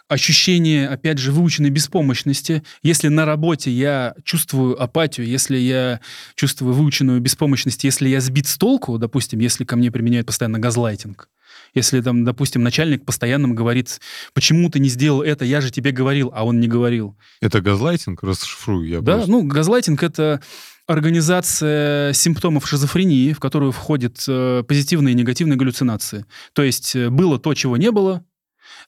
[0.07, 2.63] Ощущение, опять же, выученной беспомощности.
[2.83, 5.99] Если на работе я чувствую апатию, если я
[6.35, 11.29] чувствую выученную беспомощность, если я сбит с толку, допустим, если ко мне применяют постоянно газлайтинг,
[11.75, 13.99] если там, допустим, начальник постоянно говорит,
[14.33, 17.15] почему ты не сделал это, я же тебе говорил, а он не говорил.
[17.41, 19.31] Это газлайтинг, расшифрую я Да, просто.
[19.31, 20.41] ну, газлайтинг— это
[20.87, 26.25] организация симптомов шизофрении, в которую входят э, позитивные и негативные галлюцинации.
[26.53, 28.23] То есть э, было то, чего не было,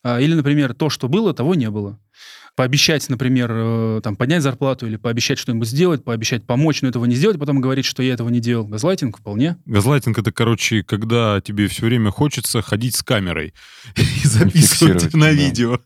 [0.03, 1.99] а, или, например, то, что было, того не было.
[2.57, 7.13] Пообещать, например, э, там, поднять зарплату или пообещать что-нибудь сделать, пообещать помочь, но этого не
[7.13, 8.65] сделать, потом говорить, что я этого не делал.
[8.65, 9.57] Газлайтинг вполне.
[9.67, 13.53] Газлайтинг это, короче, когда тебе все время хочется ходить с камерой
[13.95, 15.31] и записывать на да.
[15.33, 15.79] видео.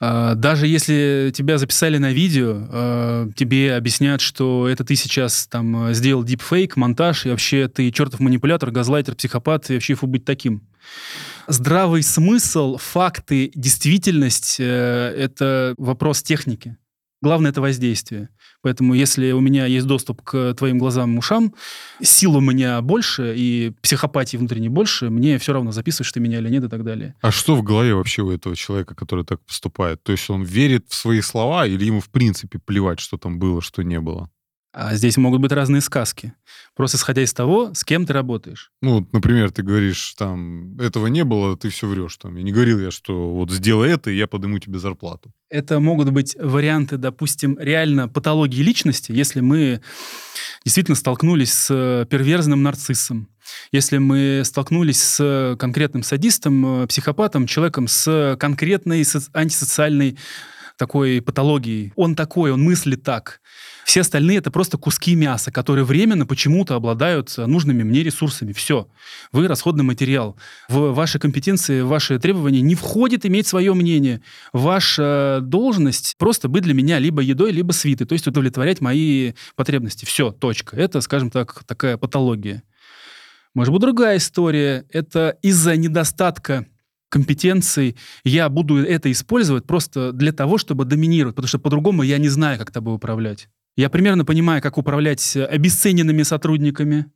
[0.00, 5.94] А, даже если тебя записали на видео, а, тебе объяснят, что это ты сейчас там
[5.94, 10.62] сделал дипфейк, монтаж, и вообще ты чертов манипулятор, газлайтер, психопат, и вообще фу быть таким.
[11.48, 16.76] Здравый смысл, факты, действительность э,— это вопрос техники.
[17.20, 18.30] Главное— это воздействие.
[18.62, 21.54] Поэтому если у меня есть доступ к твоим глазам и ушам,
[22.00, 26.48] сил у меня больше и психопатии внутренней больше, мне все равно записываешь ты меня или
[26.48, 27.14] нет и так далее.
[27.20, 30.02] А что в голове вообще у этого человека, который так поступает?
[30.02, 33.62] То есть он верит в свои слова или ему в принципе плевать, что там было,
[33.62, 34.30] что не было?
[34.74, 36.32] А здесь могут быть разные сказки.
[36.74, 38.72] Просто исходя из того, с кем ты работаешь.
[38.80, 42.16] Ну, вот, например, ты говоришь, там, этого не было, ты все врешь.
[42.16, 45.30] Там, и не говорил я, что вот сделай это, и я подниму тебе зарплату.
[45.50, 49.82] Это могут быть варианты, допустим, реально патологии личности, если мы
[50.64, 53.28] действительно столкнулись с перверзным нарциссом,
[53.72, 59.04] если мы столкнулись с конкретным садистом, психопатом, человеком с конкретной
[59.34, 60.16] антисоциальной
[60.78, 61.92] такой патологией.
[61.96, 63.40] Он такой, он мыслит так.
[63.84, 68.52] Все остальные это просто куски мяса, которые временно почему-то обладают нужными мне ресурсами.
[68.52, 68.88] Все.
[69.32, 70.36] Вы расходный материал.
[70.68, 74.22] В ваши компетенции, в ваши требования не входит иметь свое мнение.
[74.52, 80.04] Ваша должность просто быть для меня либо едой, либо свитой, то есть удовлетворять мои потребности.
[80.04, 80.76] Все, точка.
[80.76, 82.62] Это, скажем так, такая патология.
[83.54, 84.86] Может быть, другая история.
[84.90, 86.66] Это из-за недостатка
[87.12, 92.30] компетенций, я буду это использовать просто для того, чтобы доминировать, потому что по-другому я не
[92.30, 93.48] знаю, как тобой управлять.
[93.76, 97.06] Я примерно понимаю, как управлять обесцененными сотрудниками.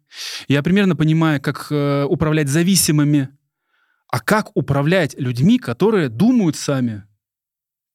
[0.48, 3.28] Я примерно понимаю, как э, управлять зависимыми.
[4.08, 7.04] А как управлять людьми, которые думают сами?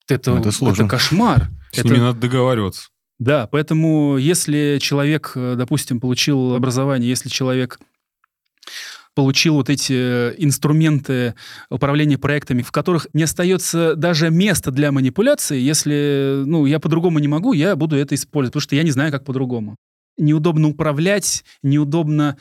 [0.08, 0.82] Это, это, сложно.
[0.82, 1.50] это кошмар.
[1.72, 1.88] С это...
[1.88, 2.88] ними надо договариваться.
[3.18, 7.80] Да, поэтому если человек, э, допустим, получил образование, если человек
[9.14, 11.34] получил вот эти э, инструменты
[11.70, 17.28] управления проектами, в которых не остается даже места для манипуляции, если ну, я по-другому не
[17.28, 19.76] могу, я буду это использовать, потому что я не знаю, как по-другому.
[20.18, 22.36] Неудобно управлять, неудобно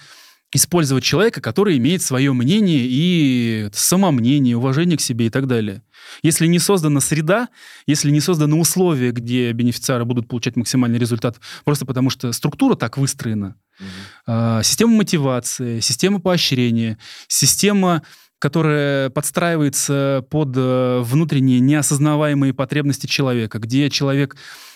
[0.54, 5.82] использовать человека, который имеет свое мнение и самомнение, уважение к себе и так далее.
[6.24, 7.50] Если не создана среда,
[7.86, 12.98] если не созданы условия, где бенефициары будут получать максимальный результат, просто потому что структура так
[12.98, 14.64] выстроена, угу.
[14.64, 18.04] система мотивации, система поощрения, система
[18.42, 24.36] которая подстраивается под э, внутренние неосознаваемые потребности человека, где человек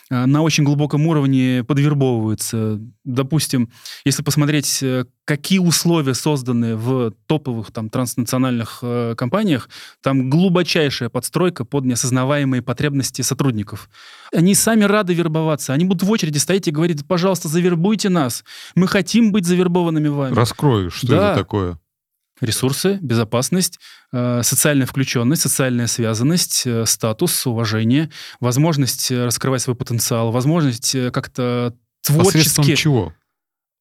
[0.09, 2.79] на очень глубоком уровне подвербовываются.
[3.03, 3.71] Допустим,
[4.05, 9.67] если посмотреть, э, какие условия созданы в топовых там, транснациональных э, компаниях,
[10.01, 13.89] там глубочайшая подстройка под неосознаваемые потребности сотрудников.
[14.31, 15.73] Они сами рады вербоваться.
[15.73, 18.43] Они будут в очереди стоять и говорить, пожалуйста, завербуйте нас.
[18.75, 20.35] Мы хотим быть завербованными вами.
[20.35, 21.31] Раскрою, что да.
[21.31, 21.79] это такое?
[22.41, 23.79] Ресурсы, безопасность,
[24.11, 31.73] э, социальная включенность, социальная связанность, э, статус, уважение, возможность э, раскрывать свой потенциал, возможность как-то
[32.01, 32.37] творчески...
[32.37, 33.13] Посредством чего?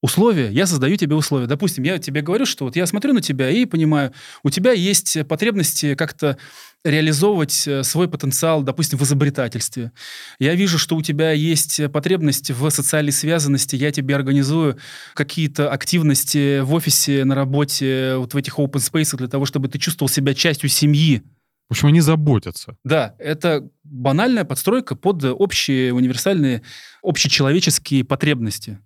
[0.05, 1.47] Условия, я создаю тебе условия.
[1.47, 4.13] Допустим, я тебе говорю, что вот я смотрю на тебя и понимаю,
[4.43, 6.37] у тебя есть потребности как-то
[6.85, 9.93] реализовывать э, свой потенциал, допустим, в изобретательстве.
[10.39, 14.77] Я вижу, что у тебя есть потребность в социальной связанности, я тебе организую
[15.15, 19.79] какие-то активности в офисе, на работе, вот в этих open space для того, чтобы ты
[19.79, 21.23] чувствовал себя частью семьи.
[21.71, 22.77] В общем, они заботятся.
[22.85, 26.61] Да, это банальная подстройка под общие универсальные
[27.03, 28.81] общечеловеческие потребности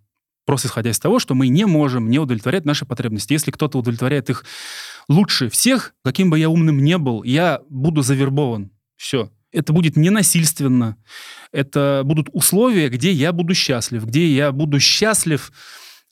[0.48, 3.34] просто исходя из того, что мы не можем не удовлетворять наши потребности.
[3.34, 4.46] Если кто-то удовлетворяет их
[5.06, 8.70] лучше всех, каким бы я умным не был, я буду завербован.
[8.96, 9.30] Все.
[9.52, 10.96] Это будет ненасильственно.
[11.52, 15.52] Это будут условия, где я буду счастлив, где я буду счастлив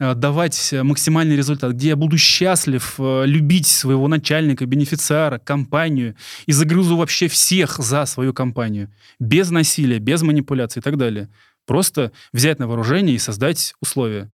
[0.01, 6.53] э, давать максимальный результат, где я буду счастлив э, любить своего начальника, бенефициара, компанию и
[6.53, 8.93] загрузу вообще всех за свою компанию.
[9.19, 11.31] Без насилия, без манипуляций и так далее.
[11.67, 14.31] Просто взять на вооружение и создать условия.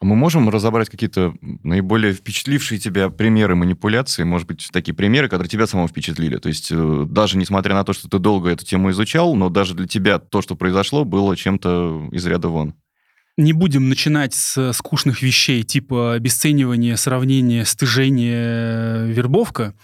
[0.00, 5.48] А мы можем разобрать какие-то наиболее впечатлившие тебя примеры манипуляции, может быть, такие примеры, которые
[5.48, 6.36] тебя самого впечатлили?
[6.38, 9.74] То есть э, даже несмотря на то, что ты долго эту тему изучал, но даже
[9.74, 12.74] для тебя то, что произошло, было чем-то из ряда вон.
[13.36, 19.74] Не будем начинать с скучных вещей, типа обесценивания, сравнения, стыжения, вербовка.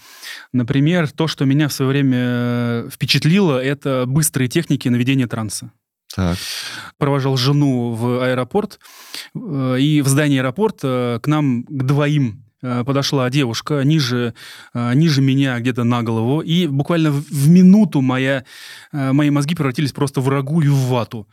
[0.53, 5.71] Например, то, что меня в свое время впечатлило, это быстрые техники наведения транса.
[6.15, 6.37] Так.
[6.97, 8.79] Провожал жену в аэропорт,
[9.35, 14.33] э, и в здании аэропорта к нам, к двоим э, подошла девушка ниже,
[14.73, 18.43] э, ниже меня где-то на голову, и буквально в, минуту моя,
[18.91, 21.27] э, мои мозги превратились просто в рагу и в вату.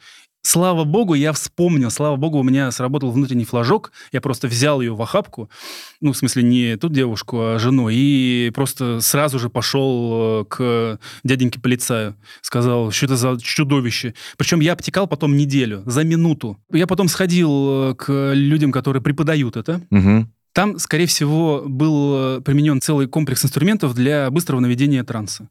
[0.48, 4.94] Слава богу, я вспомнил, слава богу, у меня сработал внутренний флажок, я просто взял ее
[4.94, 5.50] в охапку,
[6.00, 10.98] ну, в смысле, не ту девушку, а жену, и просто сразу же пошел э, к
[11.22, 14.14] дяденьке полицаю, сказал, что это за чудовище.
[14.38, 16.56] Причем я обтекал потом неделю, за минуту.
[16.72, 20.32] Я потом сходил э, к людям, которые преподают это, Мгм.
[20.54, 25.50] там, скорее всего, был э, применен целый комплекс инструментов для быстрого наведения транса.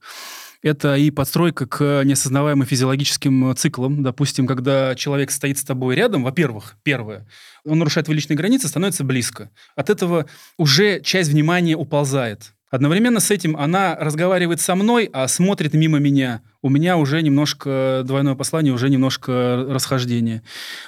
[0.67, 4.03] Это и подстройка к неосознаваемым физиологическим циклам.
[4.03, 7.25] Допустим, когда человек стоит с тобой рядом, во-первых, первое,
[7.63, 9.49] он нарушает твои личные границы, становится близко.
[9.77, 10.25] От этого
[10.57, 12.53] уже часть внимания уползает.
[12.69, 16.41] Одновременно с этим она разговаривает со мной, а смотрит мимо меня.
[16.61, 20.43] У меня уже немножко двойное послание, уже немножко расхождение.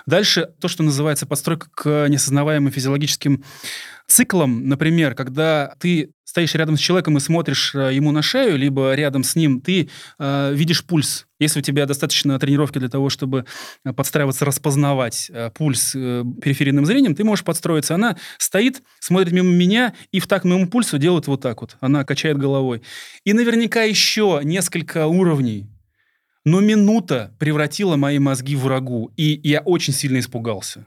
[0.05, 3.45] Дальше то, что называется подстройка к неосознаваемым физиологическим
[4.09, 4.67] циклам.
[4.67, 9.23] Например, когда ты стоишь рядом с человеком и смотришь э, ему на шею, либо рядом
[9.23, 11.25] с ним, ты э, видишь пульс.
[11.39, 13.45] Если у тебя достаточно тренировки для того, чтобы
[13.83, 17.95] э, подстраиваться, распознавать э, пульс э, периферийным зрением, ты можешь подстроиться.
[17.95, 21.77] Она стоит, смотрит мимо меня и в такт моему пульсу делает вот так вот.
[21.79, 22.83] Она качает головой.
[23.23, 25.67] И наверняка еще несколько уровней.
[26.45, 30.85] Но минута превратила мои мозги в врагу, и я очень сильно испугался.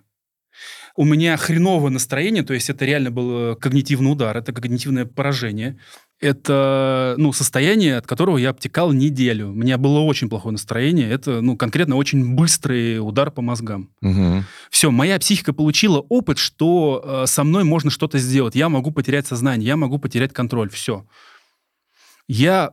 [0.97, 5.79] У меня хреновое настроение, то есть это реально был э, когнитивный удар, это когнитивное поражение.
[6.21, 9.49] Это ну, состояние, от которого я обтекал неделю.
[9.49, 11.11] У меня было очень плохое настроение.
[11.11, 13.91] Это ну, конкретно очень быстрый удар по мозгам.
[14.03, 14.45] Мгм.
[14.71, 18.55] Все, моя психика получила опыт, что э, со мной можно что-то сделать.
[18.55, 20.71] Я могу потерять сознание, я могу потерять контроль.
[20.71, 21.05] Все.
[22.29, 22.73] Я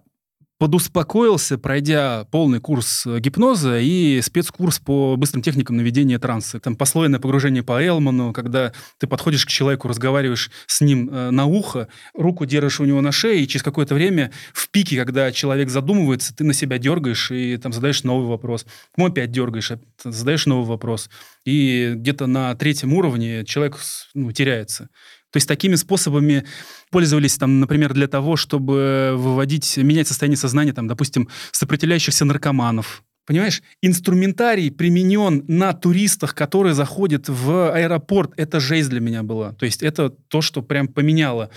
[0.60, 6.60] подуспокоился, пройдя полный курс э, гипноза и спецкурс по быстрым техникам наведения транса.
[6.60, 11.46] Там послойное погружение по Элману, когда ты подходишь к человеку, разговариваешь с ним э, на
[11.46, 15.70] ухо, руку держишь у него на шее, и через какое-то время в пике, когда человек
[15.70, 18.66] задумывается, ты на себя дергаешь и там задаешь новый вопрос.
[18.94, 19.72] Потом опять дергаешь,
[20.04, 21.10] задаешь новый вопрос.
[21.46, 23.78] И где-то на третьем уровне человек
[24.14, 24.90] ну, теряется.
[25.32, 26.46] То есть такими способами
[26.90, 33.04] пользовались, там, например, для того, чтобы выводить, менять состояние сознания, там, допустим, сопротивляющихся наркоманов.
[33.26, 38.34] Понимаешь, инструментарий применен на туристах, которые заходят в аэропорт.
[38.38, 39.54] Это жесть для меня была.
[39.54, 41.52] То есть это то, что прям поменяло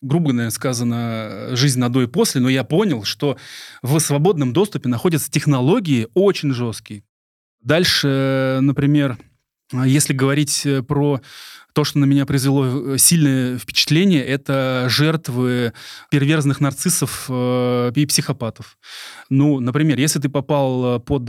[0.00, 3.36] грубо наверное, сказано, жизнь на до и после, но я понял, что
[3.82, 7.02] в свободном доступе находятся технологии очень жесткие.
[7.62, 9.18] Дальше, например,
[9.72, 11.20] если говорить э, про
[11.78, 15.72] то, что на меня произвело э, сильное впечатление, это жертвы
[16.10, 18.78] перверзных нарциссов э, и психопатов.
[19.30, 21.28] Ну, например, если ты попал э, под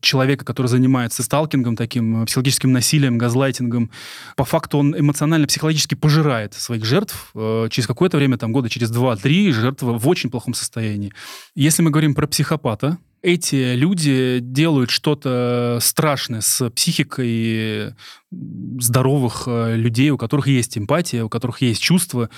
[0.00, 3.90] человека, который занимается сталкингом, таким психологическим насилием, газлайтингом,
[4.34, 7.30] по факту он эмоционально-психологически пожирает своих жертв.
[7.34, 11.12] Через какое-то время, там года через 2-3, жертва в очень плохом состоянии.
[11.54, 17.94] Если мы говорим про психопата, эти люди делают что-то страшное с психикой
[18.30, 22.30] здоровых э, людей, у которых есть эмпатия, у которых есть чувства.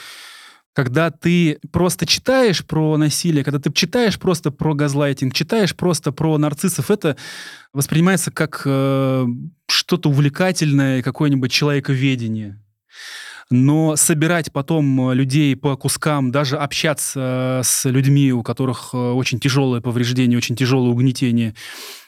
[0.72, 6.38] Когда ты просто читаешь про насилие, когда ты читаешь просто про газлайтинг, читаешь просто про
[6.38, 7.16] нарциссов, это
[7.72, 9.26] воспринимается как э,
[9.68, 12.62] что-то увлекательное, какое-нибудь человековедение.
[13.50, 19.40] Но собирать потом э, людей по кускам, даже общаться с людьми, у которых э, очень
[19.40, 21.54] тяжелое повреждение, очень тяжелое угнетение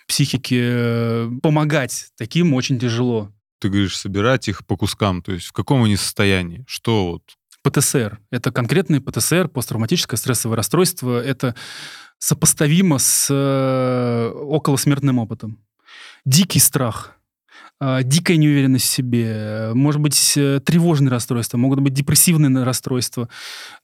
[0.07, 3.33] психики, э, помогать таким очень тяжело.
[3.61, 5.23] Ты говоришь, собирать их по кускам.
[5.23, 6.65] То есть в каком они состоянии?
[6.69, 7.23] Что вот?
[7.63, 8.21] ПТСР.
[8.31, 11.21] Это конкретный ПТСР, посттравматическое стрессовое расстройство.
[11.21, 11.55] Это
[12.19, 15.59] сопоставимо с э, околосмертным опытом.
[16.25, 17.22] Дикий страх, э,
[18.05, 23.29] дикая неуверенность в себе, э, может быть, э, тревожные расстройства, могут быть депрессивные расстройства,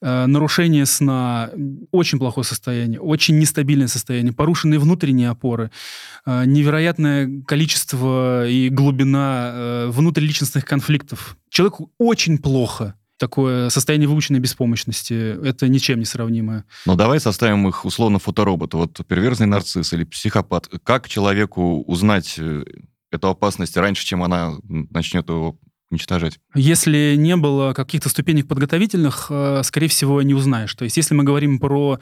[0.00, 1.50] э, нарушение сна,
[1.90, 5.70] очень плохое состояние, очень нестабильное состояние, порушенные внутренние опоры,
[6.26, 11.36] э, невероятное количество и глубина э, внутриличностных конфликтов.
[11.50, 15.44] Человеку очень плохо такое состояние выученной беспомощности.
[15.44, 16.64] Это ничем не сравнимое.
[16.86, 18.76] Ну, давай составим их условно фоторобота.
[18.76, 20.68] Вот перверзный нарцисс или психопат.
[20.84, 22.62] Как человеку узнать э,
[23.10, 24.52] эту опасность раньше, чем она
[24.90, 25.58] начнет его
[25.90, 26.38] уничтожать?
[26.54, 30.74] Если не было каких-то ступенек подготовительных, э, скорее всего, не узнаешь.
[30.74, 31.98] То есть если мы говорим про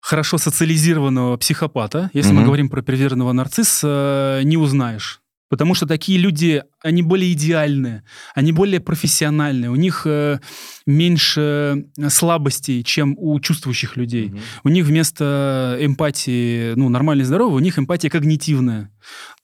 [0.00, 2.46] хорошо социализированного психопата, если мы Мгм.
[2.46, 5.20] говорим про перверзного нарцисса, не узнаешь.
[5.50, 10.40] Потому что такие люди, они более идеальные, они более профессиональные, у них э,
[10.86, 14.34] меньше слабостей, чем у чувствующих людей.
[14.62, 18.90] У них вместо эмпатии, ну, нормальной, здоровой, у них эмпатия когнитивная.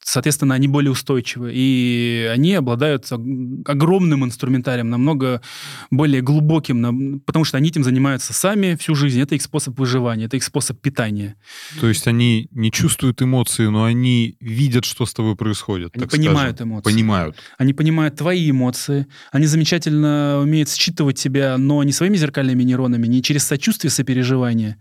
[0.05, 5.40] Соответственно, они более устойчивы, и они обладают огромным инструментарием, намного
[5.90, 9.20] более глубоким, потому что они этим занимаются сами всю жизнь.
[9.20, 11.36] Это их способ выживания, это их способ питания.
[11.80, 15.96] То есть они не чувствуют эмоции, но они видят, что с тобой происходит.
[15.96, 16.72] Они понимают скажем.
[16.72, 16.84] эмоции.
[16.84, 17.36] Понимают.
[17.59, 19.07] Они понимают твои эмоции.
[19.32, 24.76] Они замечательно умеют считывать тебя, но не своими зеркальными нейронами, не через сочувствие, сопереживание,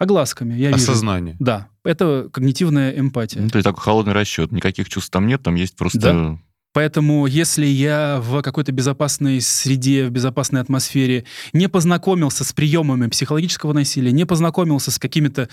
[0.00, 0.54] глазками.
[0.54, 1.34] Я Осознание.
[1.34, 1.44] Вижу.
[1.44, 3.40] Да, это когнитивная эмпатия.
[3.40, 4.52] Ну, то есть такой холодный расчет.
[4.52, 5.98] Никаких чувств там нет, там есть просто...
[5.98, 6.38] Да.
[6.74, 13.72] Поэтому если я в какой-то безопасной среде, в безопасной атмосфере не познакомился с приемами психологического
[13.72, 15.48] насилия, не познакомился с какими-то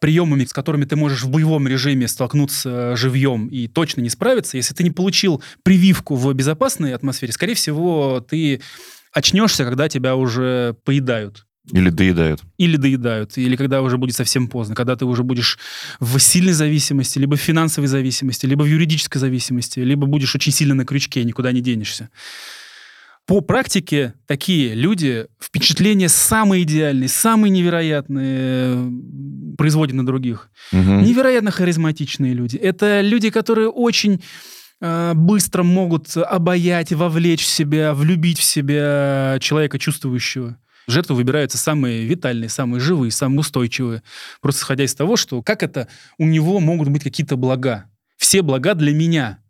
[0.00, 4.72] приемами, с которыми ты можешь в боевом режиме столкнуться живьем и точно не справиться, если
[4.72, 8.60] ты не получил прививку в безопасной атмосфере, скорее всего, ты
[9.12, 11.46] очнешься, когда тебя уже поедают.
[11.70, 12.42] Или доедают.
[12.58, 15.58] Или доедают, или когда уже будет совсем поздно, когда ты уже будешь
[16.00, 20.74] в сильной зависимости, либо в финансовой зависимости, либо в юридической зависимости, либо будешь очень сильно
[20.74, 22.10] на крючке, никуда не денешься.
[23.26, 28.92] По практике такие люди впечатления самые идеальные, самые невероятные
[29.56, 30.50] производят на других.
[30.72, 30.80] Угу.
[30.80, 32.56] Невероятно харизматичные люди.
[32.56, 34.20] Это люди, которые очень
[34.80, 40.58] э, быстро могут обаять, вовлечь в себя, влюбить в себя человека чувствующего.
[40.86, 44.02] Жертвы выбираются самые витальные, самые живые, самые устойчивые.
[44.40, 47.86] Просто исходя из того, что как это у него могут быть какие-то блага.
[48.16, 49.41] Все блага для меня.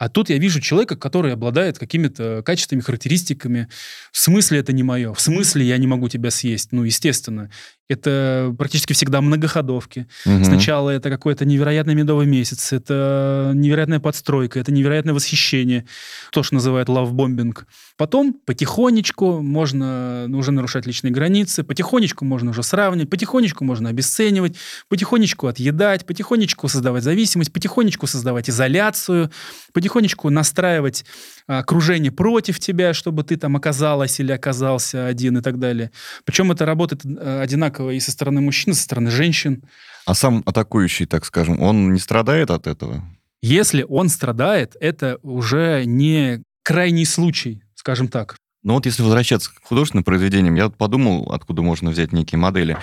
[0.00, 3.68] А тут я вижу человека, который обладает какими-то качествами, характеристиками.
[4.10, 5.12] В смысле это не мое?
[5.12, 6.72] В смысле я не могу тебя съесть?
[6.72, 7.50] Ну, естественно.
[7.86, 10.06] Это практически всегда многоходовки.
[10.24, 10.44] Угу.
[10.44, 15.86] Сначала это какой-то невероятный медовый месяц, это невероятная подстройка, это невероятное восхищение,
[16.30, 17.66] то, что называют лавбомбинг.
[17.96, 24.56] Потом потихонечку можно уже нарушать личные границы, потихонечку можно уже сравнивать, потихонечку можно обесценивать,
[24.88, 29.32] потихонечку отъедать, потихонечку создавать зависимость, потихонечку создавать изоляцию,
[29.72, 29.89] потихонечку
[30.30, 31.04] настраивать
[31.46, 35.90] а, окружение против тебя, чтобы ты там оказалась или оказался один и так далее.
[36.24, 39.62] Причем это работает э, одинаково и со стороны мужчин, и со стороны женщин.
[40.06, 43.04] А сам атакующий, так скажем, он не страдает от этого?
[43.42, 48.36] Если он страдает, это уже не крайний случай, скажем так.
[48.62, 52.76] Ну вот если возвращаться к художественным произведениям, я подумал, откуда можно взять некие модели.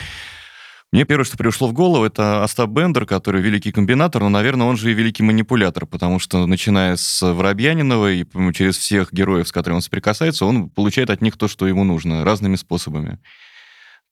[0.93, 4.77] Мне первое, что пришло в голову, это Остап Бендер, который великий комбинатор, но, наверное, он
[4.77, 9.77] же и великий манипулятор, потому что, начиная с Воробьянинова и через всех героев, с которыми
[9.77, 13.19] он соприкасается, он получает от них то, что ему нужно, разными способами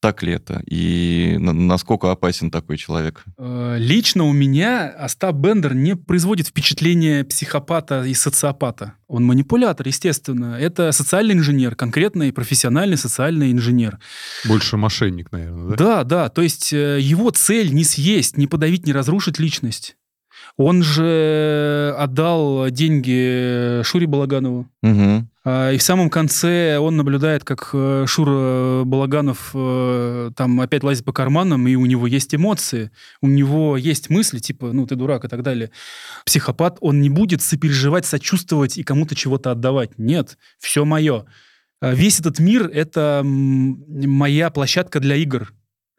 [0.06, 0.62] так ли это?
[0.68, 3.24] И насколько опасен такой человек?
[3.40, 8.94] Э, лично у меня Остап Бендер не производит впечатление психопата и социопата.
[9.08, 10.58] Он манипулятор, естественно.
[10.60, 13.98] Это социальный инженер, конкретный профессиональный социальный инженер.
[14.48, 15.76] Больше мошенник, наверное, да?
[15.76, 16.30] Да, да.
[16.30, 19.96] То есть э, его цель не съесть, не подавить, не разрушить личность.
[20.58, 24.68] Он же отдал деньги Шуре Балаганову.
[24.84, 25.28] Угу.
[25.74, 31.14] И в самом конце он наблюдает, как э, Шура Балаганов э, там опять лазит по
[31.14, 32.90] карманам, и у него есть эмоции,
[33.22, 35.70] у него есть мысли, типа, ну, ты дурак и так далее.
[36.26, 40.00] Психопат, он не будет сопереживать, сочувствовать и кому-то чего-то отдавать.
[40.00, 41.26] Нет, все мое.
[41.80, 45.54] А весь этот мир— это моя площадка для игр.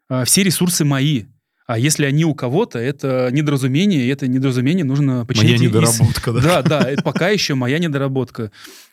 [0.09, 1.25] А все ресурсы мои.
[1.67, 5.59] А если они у кого-то, это недоразумение, и это недоразумение нужно починить.
[5.59, 6.41] Моя недоработка, да?
[6.41, 8.51] Да, да, это пока еще моя недоработка.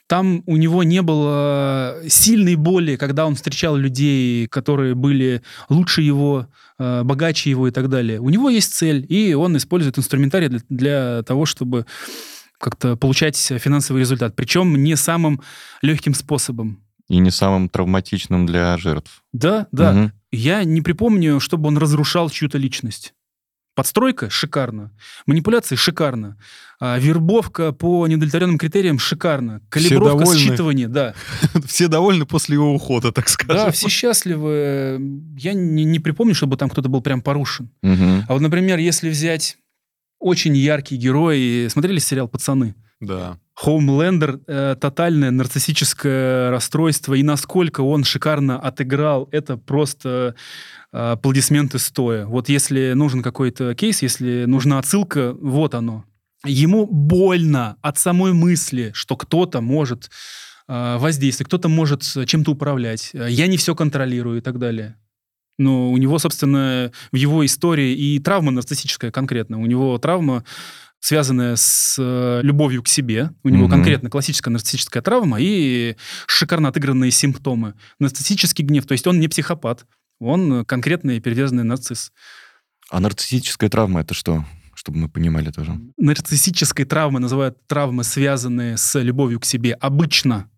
[0.08, 6.48] Там у него не было сильной боли, когда он встречал людей, которые были лучше его,
[6.78, 8.20] э, богаче его и так далее.
[8.20, 11.86] У него есть цель, и он использует инструментарий для, для того, чтобы
[12.58, 14.34] как-то получать финансовый результат.
[14.34, 15.40] Причем не самым
[15.80, 16.82] легким способом.
[17.08, 19.22] И не самым травматичным для жертв.
[19.32, 19.92] Да, да.
[19.92, 20.12] Угу.
[20.34, 23.14] Я не припомню, чтобы он разрушал чью-то личность.
[23.74, 24.92] Подстройка шикарно,
[25.26, 26.38] манипуляции шикарно,
[26.78, 31.14] а, вербовка по недовлетворенным критериям шикарно, калибровка считывания, да.
[31.66, 33.56] Все довольны после его ухода, так скажем.
[33.56, 35.00] Да, все счастливы.
[35.36, 37.68] Я не, не припомню, чтобы там кто-то был прям порушен.
[37.82, 38.24] Угу.
[38.28, 39.58] А вот, например, если взять
[40.20, 42.76] очень яркий герой, смотрели сериал «Пацаны»?
[43.00, 43.38] Да.
[43.54, 50.34] Хоумлендер э, тотальное нарциссическое расстройство, и насколько он шикарно отыграл, это просто
[50.92, 52.26] э, аплодисменты стоя.
[52.26, 56.04] Вот если нужен какой-то кейс, если нужна отсылка, вот оно.
[56.44, 60.10] Ему больно от самой мысли, что кто-то может
[60.66, 63.10] э, воздействовать, кто-то может чем-то управлять.
[63.14, 64.96] Я не все контролирую и так далее.
[65.58, 69.60] Но у него, собственно, в его истории и травма нарциссическая конкретно.
[69.60, 70.44] У него травма
[71.04, 73.30] связанная с э, любовью к себе.
[73.42, 73.70] У него mm-hmm.
[73.70, 75.96] конкретно классическая нарциссическая травма и
[76.26, 77.74] шикарно отыгранные симптомы.
[77.98, 79.84] Нарциссический гнев, то есть он не психопат,
[80.18, 82.10] он конкретный перевязанный нарцисс.
[82.88, 84.46] А нарциссическая травма это что?
[84.76, 85.78] чтобы мы понимали тоже.
[85.96, 89.74] Нарциссической травмы называют травмы, связанные с любовью к себе.
[89.74, 90.50] Обычно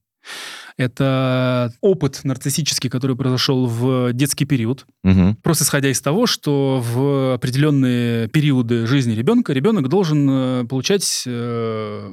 [0.76, 4.86] это опыт нарциссический, который произошел в детский период.
[5.04, 5.36] Угу.
[5.42, 12.10] Просто исходя из того, что в определенные периоды жизни ребенка ребенок должен э, получать э,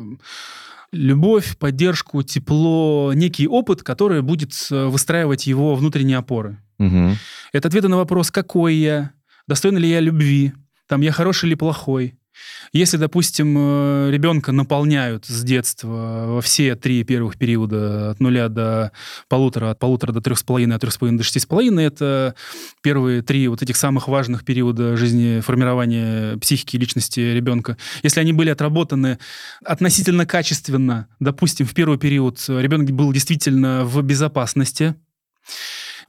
[0.93, 6.57] любовь, поддержку, тепло, некий опыт, который будет э, выстраивать его внутренние опоры.
[6.79, 7.11] Угу.
[7.51, 9.11] Это ответы на вопрос, какой я,
[9.47, 10.53] достойна ли я любви,
[10.87, 12.15] там я хороший или плохой,
[12.71, 18.91] если, допустим, э, ребенка наполняют с детства во все три первых периода от нуля до
[19.27, 21.85] полутора, от полутора до трех с половиной, от трех с половиной до шести с половиной,
[21.85, 22.35] это
[22.81, 27.77] первые три вот этих самых важных периода жизни формирования психики и личности ребенка.
[28.01, 29.19] Если они были отработаны
[29.63, 34.95] относительно качественно, допустим, в первый период ребенок был действительно в безопасности,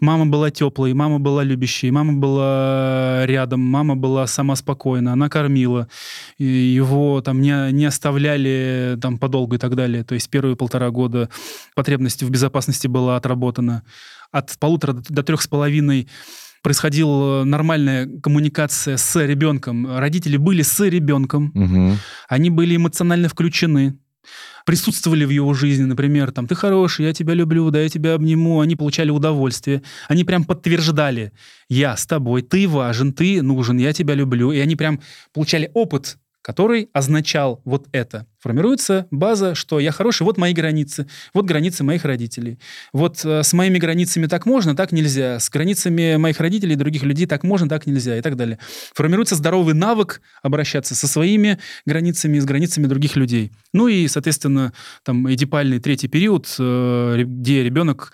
[0.01, 5.89] Мама была теплой, мама была любящей, мама была рядом, мама была сама спокойна, она кормила,
[6.39, 10.05] его там не, не оставляли там подолгу и так далее.
[10.05, 11.29] То есть первые полтора года
[11.75, 13.83] потребность в безопасности была отработана.
[14.33, 16.09] От полутора до трех с половиной
[16.63, 19.99] происходила нормальная коммуникация с ребенком.
[19.99, 21.99] Родители были с ребенком, Угу.
[22.29, 23.99] они были эмоционально включены
[24.65, 28.61] присутствовали в его жизни, например, там, ты хороший, я тебя люблю, да, я тебя обниму,
[28.61, 31.33] они получали удовольствие, они прям подтверждали,
[31.69, 35.01] я с тобой, ты важен, ты нужен, я тебя люблю, и они прям
[35.33, 38.27] получали опыт который означал вот это.
[38.39, 42.59] Формируется база, что я хороший, вот мои границы, вот границы моих родителей.
[42.93, 45.41] Вот э, с моими границами так можно, так нельзя.
[45.41, 48.59] С границами моих родителей и других людей так можно, так нельзя и так далее.
[48.93, 53.51] Формируется здоровый навык обращаться со своими границами и с границами других людей.
[53.73, 58.13] Ну и, соответственно, там эдипальный третий период, э, где ребенок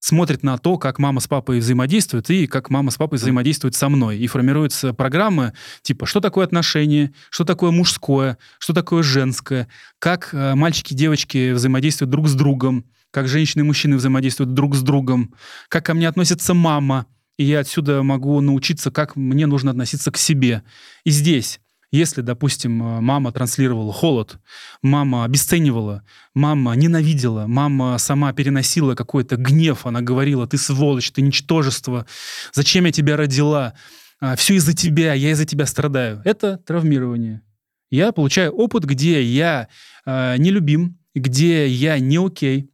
[0.00, 3.88] смотрит на то, как мама с папой взаимодействуют и как мама с папой взаимодействуют со
[3.88, 4.18] мной.
[4.18, 9.68] И формируются программы типа, что такое отношение, что такое мужское, что такое женское,
[9.98, 14.76] как э, мальчики и девочки взаимодействуют друг с другом, как женщины и мужчины взаимодействуют друг
[14.76, 15.34] с другом,
[15.68, 17.06] как ко мне относится мама,
[17.38, 20.62] и я отсюда могу научиться, как мне нужно относиться к себе.
[21.04, 21.60] И здесь
[21.92, 24.38] если, допустим, э, мама транслировала холод,
[24.82, 26.02] мама обесценивала,
[26.34, 32.06] мама ненавидела, мама сама переносила какой-то гнев, она говорила, ты сволочь, ты ничтожество,
[32.52, 33.74] зачем я тебя родила,
[34.18, 36.22] «А, все из-за тебя, я из-за тебя страдаю.
[36.24, 37.42] Это травмирование.
[37.90, 39.68] Я получаю опыт, где я
[40.06, 42.70] э, нелюбим, где я не окей,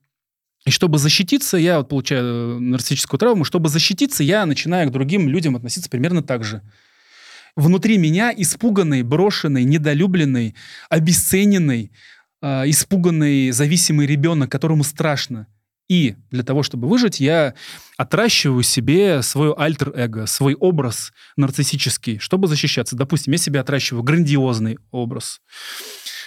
[0.64, 5.28] и чтобы защититься, я вот получаю э, нарциссическую травму, чтобы защититься, я начинаю к другим
[5.28, 6.62] людям относиться примерно так же
[7.57, 10.55] внутри меня испуганный, брошенный, недолюбленный,
[10.88, 11.92] обесцененный,
[12.40, 15.46] э, испуганный, зависимый ребенок, которому страшно.
[15.88, 17.55] И для того, чтобы выжить, я
[17.98, 22.96] отращиваю себе свой альтер-эго, свой образ нарциссический, чтобы защищаться.
[22.96, 25.40] Допустим, я себе отращиваю грандиозный образ,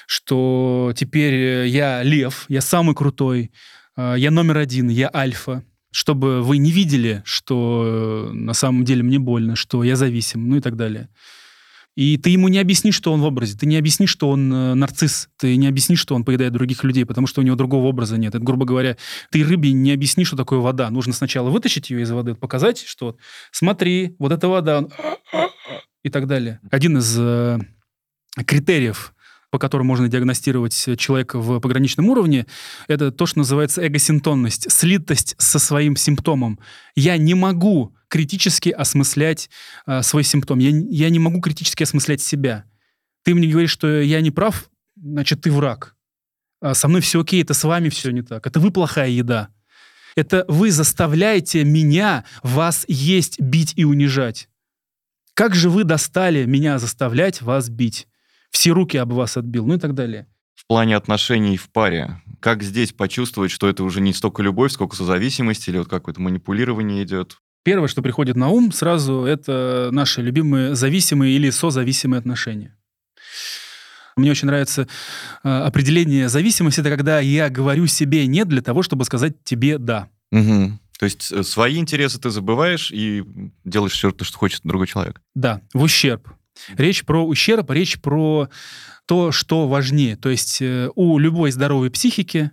[0.05, 3.51] что теперь я лев, я самый крутой,
[3.97, 5.63] э, я номер один, я альфа,
[5.96, 10.60] чтобы вы не видели, что на самом деле мне больно, что я зависим, ну и
[10.60, 11.08] так далее.
[11.96, 14.74] И ты ему не объяснишь, что он в образе, ты не объяснишь, что он э,
[14.74, 18.18] нарцисс, ты не объяснишь, что он поедает других людей, потому что у него другого образа
[18.18, 18.36] нет.
[18.36, 18.98] Это, грубо говоря,
[19.32, 20.89] ты рыбе не объяснишь, что такое вода.
[20.89, 23.16] Нужно сначала вытащить ее из воды, показать, что
[23.52, 24.86] смотри, вот эта вода,
[26.04, 26.60] и так далее.
[26.72, 27.58] Один из э,
[28.46, 29.14] критериев
[29.52, 32.46] по которым можно диагностировать человека в пограничном уровне,
[32.88, 36.60] это то, что называется эгосинтонность, слитость со своим симптомом.
[36.96, 39.50] Я не могу критически осмыслять
[39.88, 40.60] э, свой симптом.
[40.60, 42.66] Я, я не могу критически осмыслять себя.
[43.24, 45.96] Ты мне говоришь, что я не прав, значит, ты враг.
[46.62, 48.46] А со мной все окей, это с вами все не так.
[48.48, 49.50] Это вы плохая еда.
[50.16, 54.48] Это вы заставляете меня, вас есть, бить и унижать.
[55.34, 58.08] Как же вы достали меня заставлять вас бить?
[58.56, 60.28] Все руки об вас отбил, ну и так далее.
[60.56, 64.95] В плане отношений в паре, как здесь почувствовать, что это уже не столько любовь, сколько
[64.95, 67.38] созависимость, или вот какое-то манипулирование идет?
[67.64, 72.78] Первое, что приходит на ум сразу, это наши любимые зависимые или созависимые отношения.
[74.16, 74.88] Мне очень нравится
[75.43, 76.80] э, определение зависимости.
[76.80, 80.08] Это когда я говорю себе «нет» для того, чтобы сказать тебе «да».
[80.32, 80.80] Угу.
[80.97, 83.26] То есть э, свои интересы ты забываешь и
[83.66, 85.22] делаешь все, что хочет другой человек.
[85.34, 86.30] Да, в ущерб.
[86.78, 88.49] Речь про ущерб, речь про
[89.06, 90.16] то, что важнее.
[90.16, 92.51] То есть э, у любой здоровой психики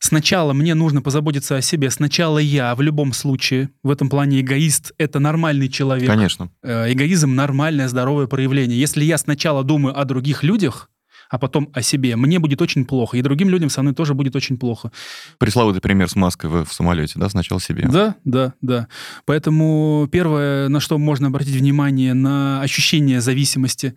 [0.00, 3.70] сначала мне нужно позаботиться о себе, сначала я в любом случае.
[3.82, 6.08] В этом плане эгоист— это нормальный человек.
[6.08, 6.50] Конечно.
[6.62, 8.78] Э, эгоизм— нормальное здоровое проявление.
[8.78, 10.90] Если я сначала думаю о других людях,
[11.28, 14.36] а потом о себе, мне будет очень плохо, и другим людям со мной тоже будет
[14.36, 14.92] очень плохо.
[15.38, 17.88] Пресловутый пример с маской в, в самолете, да, сначала себе.
[17.90, 18.88] Да, да, да.
[19.24, 23.96] Поэтому первое, на что можно обратить внимание, на ощущение зависимости.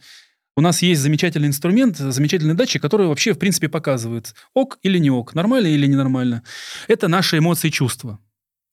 [0.58, 5.10] У нас есть замечательный инструмент, замечательный датчик, который вообще, в принципе, показывает, ок или не
[5.10, 6.44] ок, нормально или ненормально.
[6.88, 8.20] Это наши эмоции и чувства.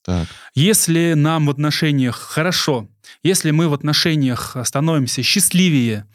[0.03, 0.27] Так.
[0.55, 2.89] Если нам в отношениях хорошо,
[3.23, 6.05] если мы в отношениях становимся счастливее,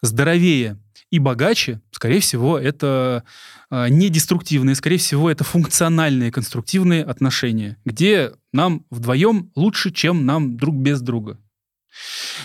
[0.00, 0.78] здоровее
[1.12, 3.22] и богаче, скорее всего, это
[3.70, 10.56] э, не деструктивные, скорее всего, это функциональные, конструктивные отношения, где нам вдвоем лучше, чем нам
[10.56, 11.38] друг без друга.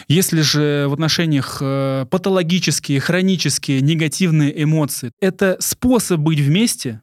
[0.10, 7.02] Если же в отношениях э, патологические, хронические, негативные эмоции, это способ быть вместе,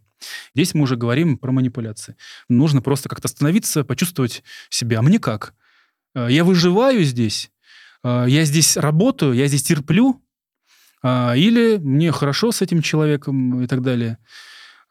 [0.54, 2.16] Здесь мы уже говорим про манипуляции.
[2.48, 5.00] Нужно просто как-то остановиться, почувствовать себя.
[5.00, 5.52] А мне как?
[6.14, 7.50] Э, я выживаю здесь,
[8.02, 10.23] э, я здесь работаю, я здесь терплю,
[11.04, 14.18] или мне хорошо с этим человеком и так далее.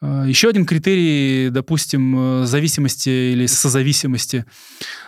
[0.03, 4.45] А, Еще один критерий, допустим, зависимости или созависимости.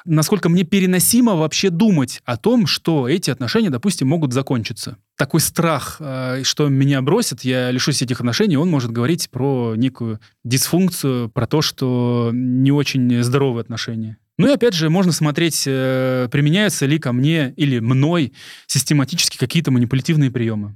[0.06, 4.97] Насколько мне переносимо вообще думать о том, что эти отношения, допустим, могут закончиться.
[5.18, 10.22] Такой страх, а, что меня бросят, я лишусь этих отношений, он может говорить про некую
[10.45, 14.18] дисфункцию, про то, что не очень здоровые отношения.
[14.38, 18.34] Ну и опять же, можно смотреть, э, применяются ли ко мне или мной
[18.68, 20.76] систематически какие-то манипулятивные приемы.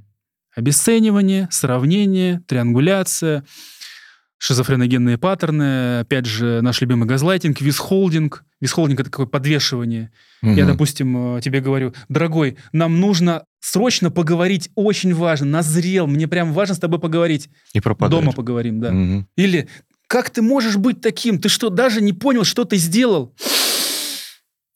[0.60, 3.46] Обесценивание, сравнение, триангуляция,
[4.38, 8.44] шизофреногенные паттерны, опять же, наш любимый газлайтинг, висхолдинг.
[8.60, 10.12] Висхолдинг— это какое подвешивание.
[10.42, 10.56] Мгм.
[10.56, 16.52] Я, допустим, э, тебе говорю, дорогой, нам нужно срочно поговорить, очень важно, назрел, мне прям
[16.52, 17.48] важно с тобой поговорить.
[17.72, 18.22] И пропадает.
[18.22, 18.92] Дома поговорим, да.
[18.92, 19.30] Мгм.
[19.38, 19.70] Или
[20.08, 21.40] как ты можешь быть таким?
[21.40, 23.34] Ты что, даже не понял, что ты сделал?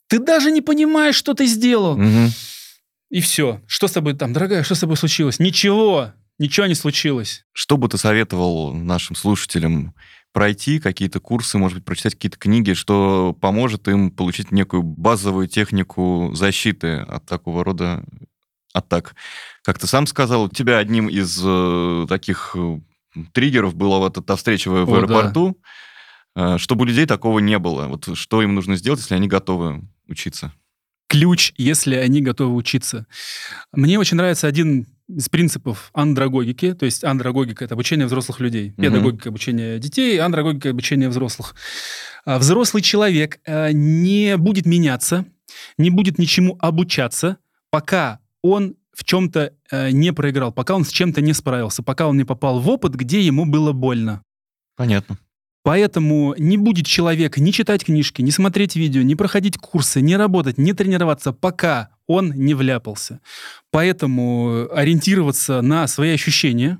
[0.08, 1.98] Ты даже не понимаешь, что ты сделал.
[1.98, 2.30] Мгм.
[3.14, 3.62] И все.
[3.68, 5.38] Что с тобой там, дорогая, что с тобой случилось?
[5.38, 6.14] Ничего.
[6.40, 7.46] Ничего не случилось.
[7.52, 9.94] Что бы ты советовал нашим слушателям
[10.32, 16.32] пройти, какие-то курсы, может быть, прочитать какие-то книги, что поможет им получить некую базовую технику
[16.34, 18.04] защиты от такого рода
[18.74, 19.14] атак?
[19.62, 22.80] Как ты сам сказал, у тебя одним из э, таких э,
[23.32, 24.92] триггеров была вот эта встреча в, О, да.
[24.92, 25.62] аэропорту,
[26.36, 27.86] э, чтобы у людей такого не было.
[27.86, 30.52] Вот что им нужно сделать, если они готовы учиться?
[31.08, 33.06] Ключ, если они готовы учиться.
[33.72, 36.74] Мне очень нравится один из принципов андрогогики.
[36.74, 38.74] То есть андрогогика— это обучение взрослых людей.
[38.78, 38.84] Мгм.
[38.84, 41.56] Педагогика— обучение детей, андрогогика— обучение взрослых.
[42.26, 45.26] А Взрослый человек э, не будет меняться,
[45.78, 47.38] не будет ничему обучаться,
[47.70, 52.18] пока он в чем-то э, не проиграл, пока он с чем-то не справился, пока он
[52.18, 54.24] не попал в опыт, где ему было больно.
[54.76, 55.18] Понятно.
[55.64, 60.58] Поэтому не будет человек ни читать книжки, ни смотреть видео, ни проходить курсы, ни работать,
[60.58, 63.22] ни тренироваться, пока он не вляпался.
[63.72, 66.80] Поэтому ориентироваться на свои ощущения.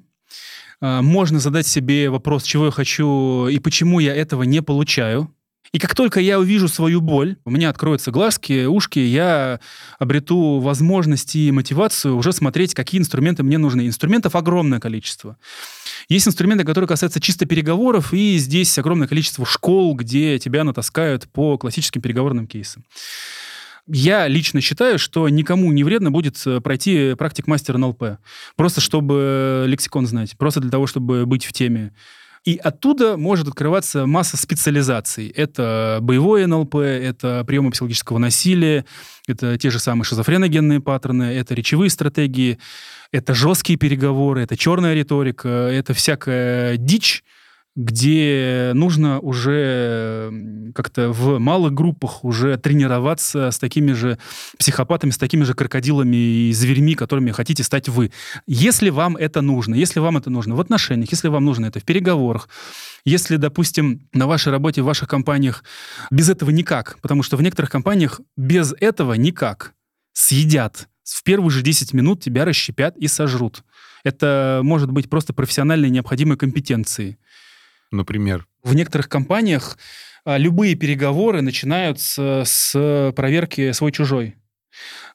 [0.82, 5.34] А, Можно задать себе вопрос, чего я хочу и почему я этого не получаю.
[5.74, 9.60] И как только я увижу свою боль, у меня откроются глазки, ушки, я
[9.98, 13.88] обрету возможность и мотивацию уже смотреть, какие инструменты мне нужны.
[13.88, 15.36] Инструментов огромное количество.
[16.10, 21.58] Есть инструменты, которые касаются чисто переговоров, и здесь огромное количество школ, где тебя натаскают по
[21.58, 22.86] классическим переговорным кейсам.
[23.88, 28.20] Я лично считаю, что никому не вредно будет э, пройти практик мастера НЛП.
[28.56, 31.92] Просто чтобы лексикон знать, просто для того, чтобы быть в теме.
[32.44, 35.30] И оттуда может открываться масса специализаций.
[35.30, 38.86] Это боевое НЛП, это приемы психологического насилия,
[39.28, 42.60] это те же самые шизофреногенные паттерны, это речевые стратегии,
[43.14, 47.24] это жесткие переговоры, это черная риторика, это всякая дичь,
[47.76, 50.32] где нужно уже
[50.76, 54.20] как-то в малых группах уже тренироваться с такими же
[54.60, 58.12] психопатами, с такими же крокодилами и зверьми, которыми хотите стать вы.
[58.46, 61.84] Если вам это нужно, если вам это нужно в отношениях, если вам нужно это в
[61.84, 62.48] переговорах,
[63.06, 65.64] если, допустим, на вашей работе, в ваших компаниях
[66.12, 69.74] без этого никак, потому что в некоторых компаниях без этого никак
[70.14, 70.88] съедят.
[71.04, 73.64] В первые же 10 минут тебя расщепят и сожрут.
[74.04, 77.18] Это может быть просто профессиональной необходимой компетенцией.
[77.94, 78.48] Например.
[78.64, 79.78] В некоторых компаниях
[80.26, 84.36] а, любые переговоры начинаются с проверки свой-чужой.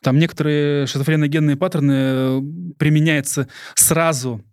[0.00, 2.40] Там некоторые шизофреногенные паттерны э,
[2.78, 4.44] применяются сразу,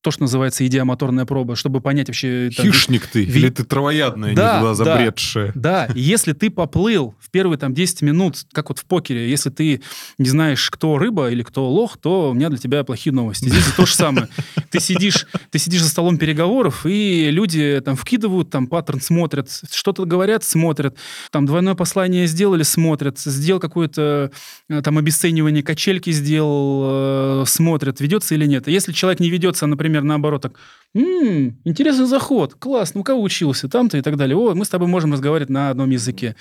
[0.00, 2.50] то, что называется идиомоторная проба, чтобы понять вообще...
[2.56, 4.74] там, Хищник ты, ви- или ты травоядная, Да, не туда да.
[4.74, 5.52] забредшая.
[5.56, 9.50] Да, и если ты поплыл в первые там 10 минут, как вот в покере, если
[9.50, 9.82] ты
[10.18, 13.48] не знаешь, кто рыба или кто лох, то у меня для тебя плохие новости.
[13.48, 14.28] Здесь то же самое.
[14.70, 20.04] Ты сидишь, ты сидишь за столом переговоров, и люди там вкидывают, там паттерн смотрят, что-то
[20.04, 20.96] говорят, смотрят,
[21.32, 24.30] там двойное послание сделали, смотрят, сделал какое-то
[24.68, 28.68] э, там обесценивание качельки, сделал, э, смотрят, ведется или нет.
[28.68, 30.52] И если человек не ведется, а, например, наоборот, так,
[30.94, 34.36] «М, интересный заход, класс, ну кого учился, там-то и так далее.
[34.36, 36.34] О, мы с тобой можем разговаривать на одном языке.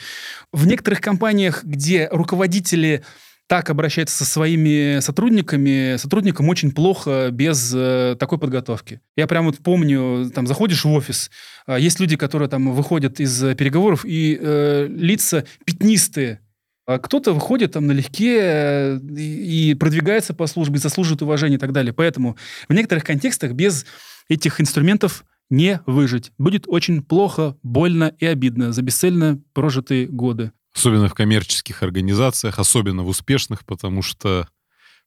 [0.53, 3.03] В некоторых компаниях, где руководители
[3.47, 8.99] так обращается со своими сотрудниками, сотрудникам очень плохо без э, такой подготовки.
[9.15, 11.31] Я прям вот помню, там заходишь в офис,
[11.65, 16.41] э, есть люди, которые там выходят из переговоров, и э, лица пятнистые,
[16.88, 21.91] а кто-то выходит там налегке э, и, продвигается по службе, заслуживает уважения и так далее.
[21.91, 22.38] Поэтому
[22.69, 23.85] в некоторых контекстах без
[24.29, 26.31] этих инструментов не выжить.
[26.38, 30.53] Будет очень плохо, больно и обидно за бесцельно прожитые годы.
[30.73, 34.47] Особенно в коммерческих организациях, особенно в успешных, потому что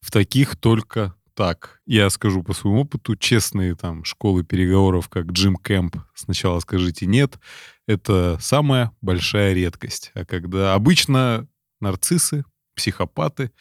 [0.01, 1.81] в таких только так.
[1.87, 7.39] Я скажу по своему опыту, честные там школы переговоров, как Джим Кэмп, сначала скажите нет,
[7.87, 10.11] это самая большая редкость.
[10.13, 11.47] А когда обычно
[11.81, 12.43] нарциссы,
[12.75, 13.51] психопаты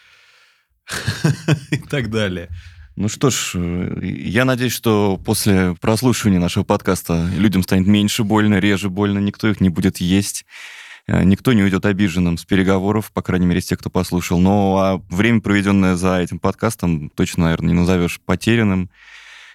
[1.71, 2.49] и так далее.
[2.97, 8.59] Ну что ж, э, я надеюсь, что после прослушивания нашего подкаста людям станет меньше больно,
[8.59, 10.45] реже больно, никто их не будет есть.
[11.07, 14.39] Э, никто не уйдет обиженным с переговоров, по крайней мере, из тех, кто послушал.
[14.39, 18.91] Но а время, проведенное за этим подкастом, точно, наверное, не назовешь потерянным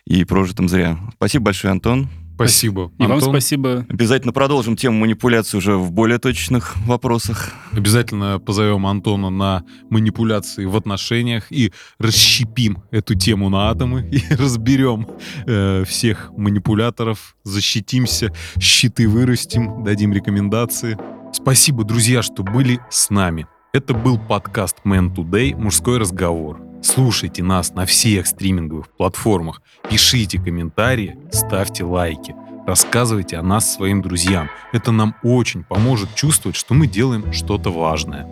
[0.05, 0.97] и прожитым зря.
[1.16, 2.09] Спасибо большое, Антон.
[2.36, 2.92] Спасибо.
[3.00, 3.20] И Антон.
[3.20, 3.86] вам спасибо.
[3.90, 7.54] Обязательно продолжим тему манипуляции уже в более точных вопросах.
[7.72, 15.08] Обязательно позовем Антона на манипуляции в отношениях и расщепим эту тему на атомы и разберем
[15.48, 20.98] э, всех манипуляторов, защитимся, щиты вырастим, дадим рекомендации.
[21.32, 23.48] Спасибо, друзья, что были с нами.
[23.74, 26.62] Это был подкаст Man Today «Мужской разговор».
[26.86, 32.36] Слушайте нас на всех стриминговых платформах, пишите комментарии, ставьте лайки,
[32.68, 34.50] рассказывайте о нас своим друзьям.
[34.72, 38.28] Это нам очень поможет чувствовать, что мы делаем что-то важное.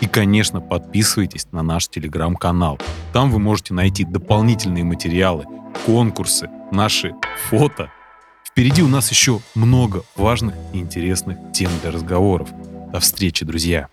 [0.00, 2.78] И, конечно, подписывайтесь на наш телеграм-канал.
[3.12, 5.44] Там вы можете найти дополнительные материалы,
[5.84, 7.14] конкурсы, наши
[7.50, 7.92] фото–
[8.50, 12.50] Впереди у нас еще много важных и интересных тем для разговоров.
[12.92, 13.88] До встречи, друзья!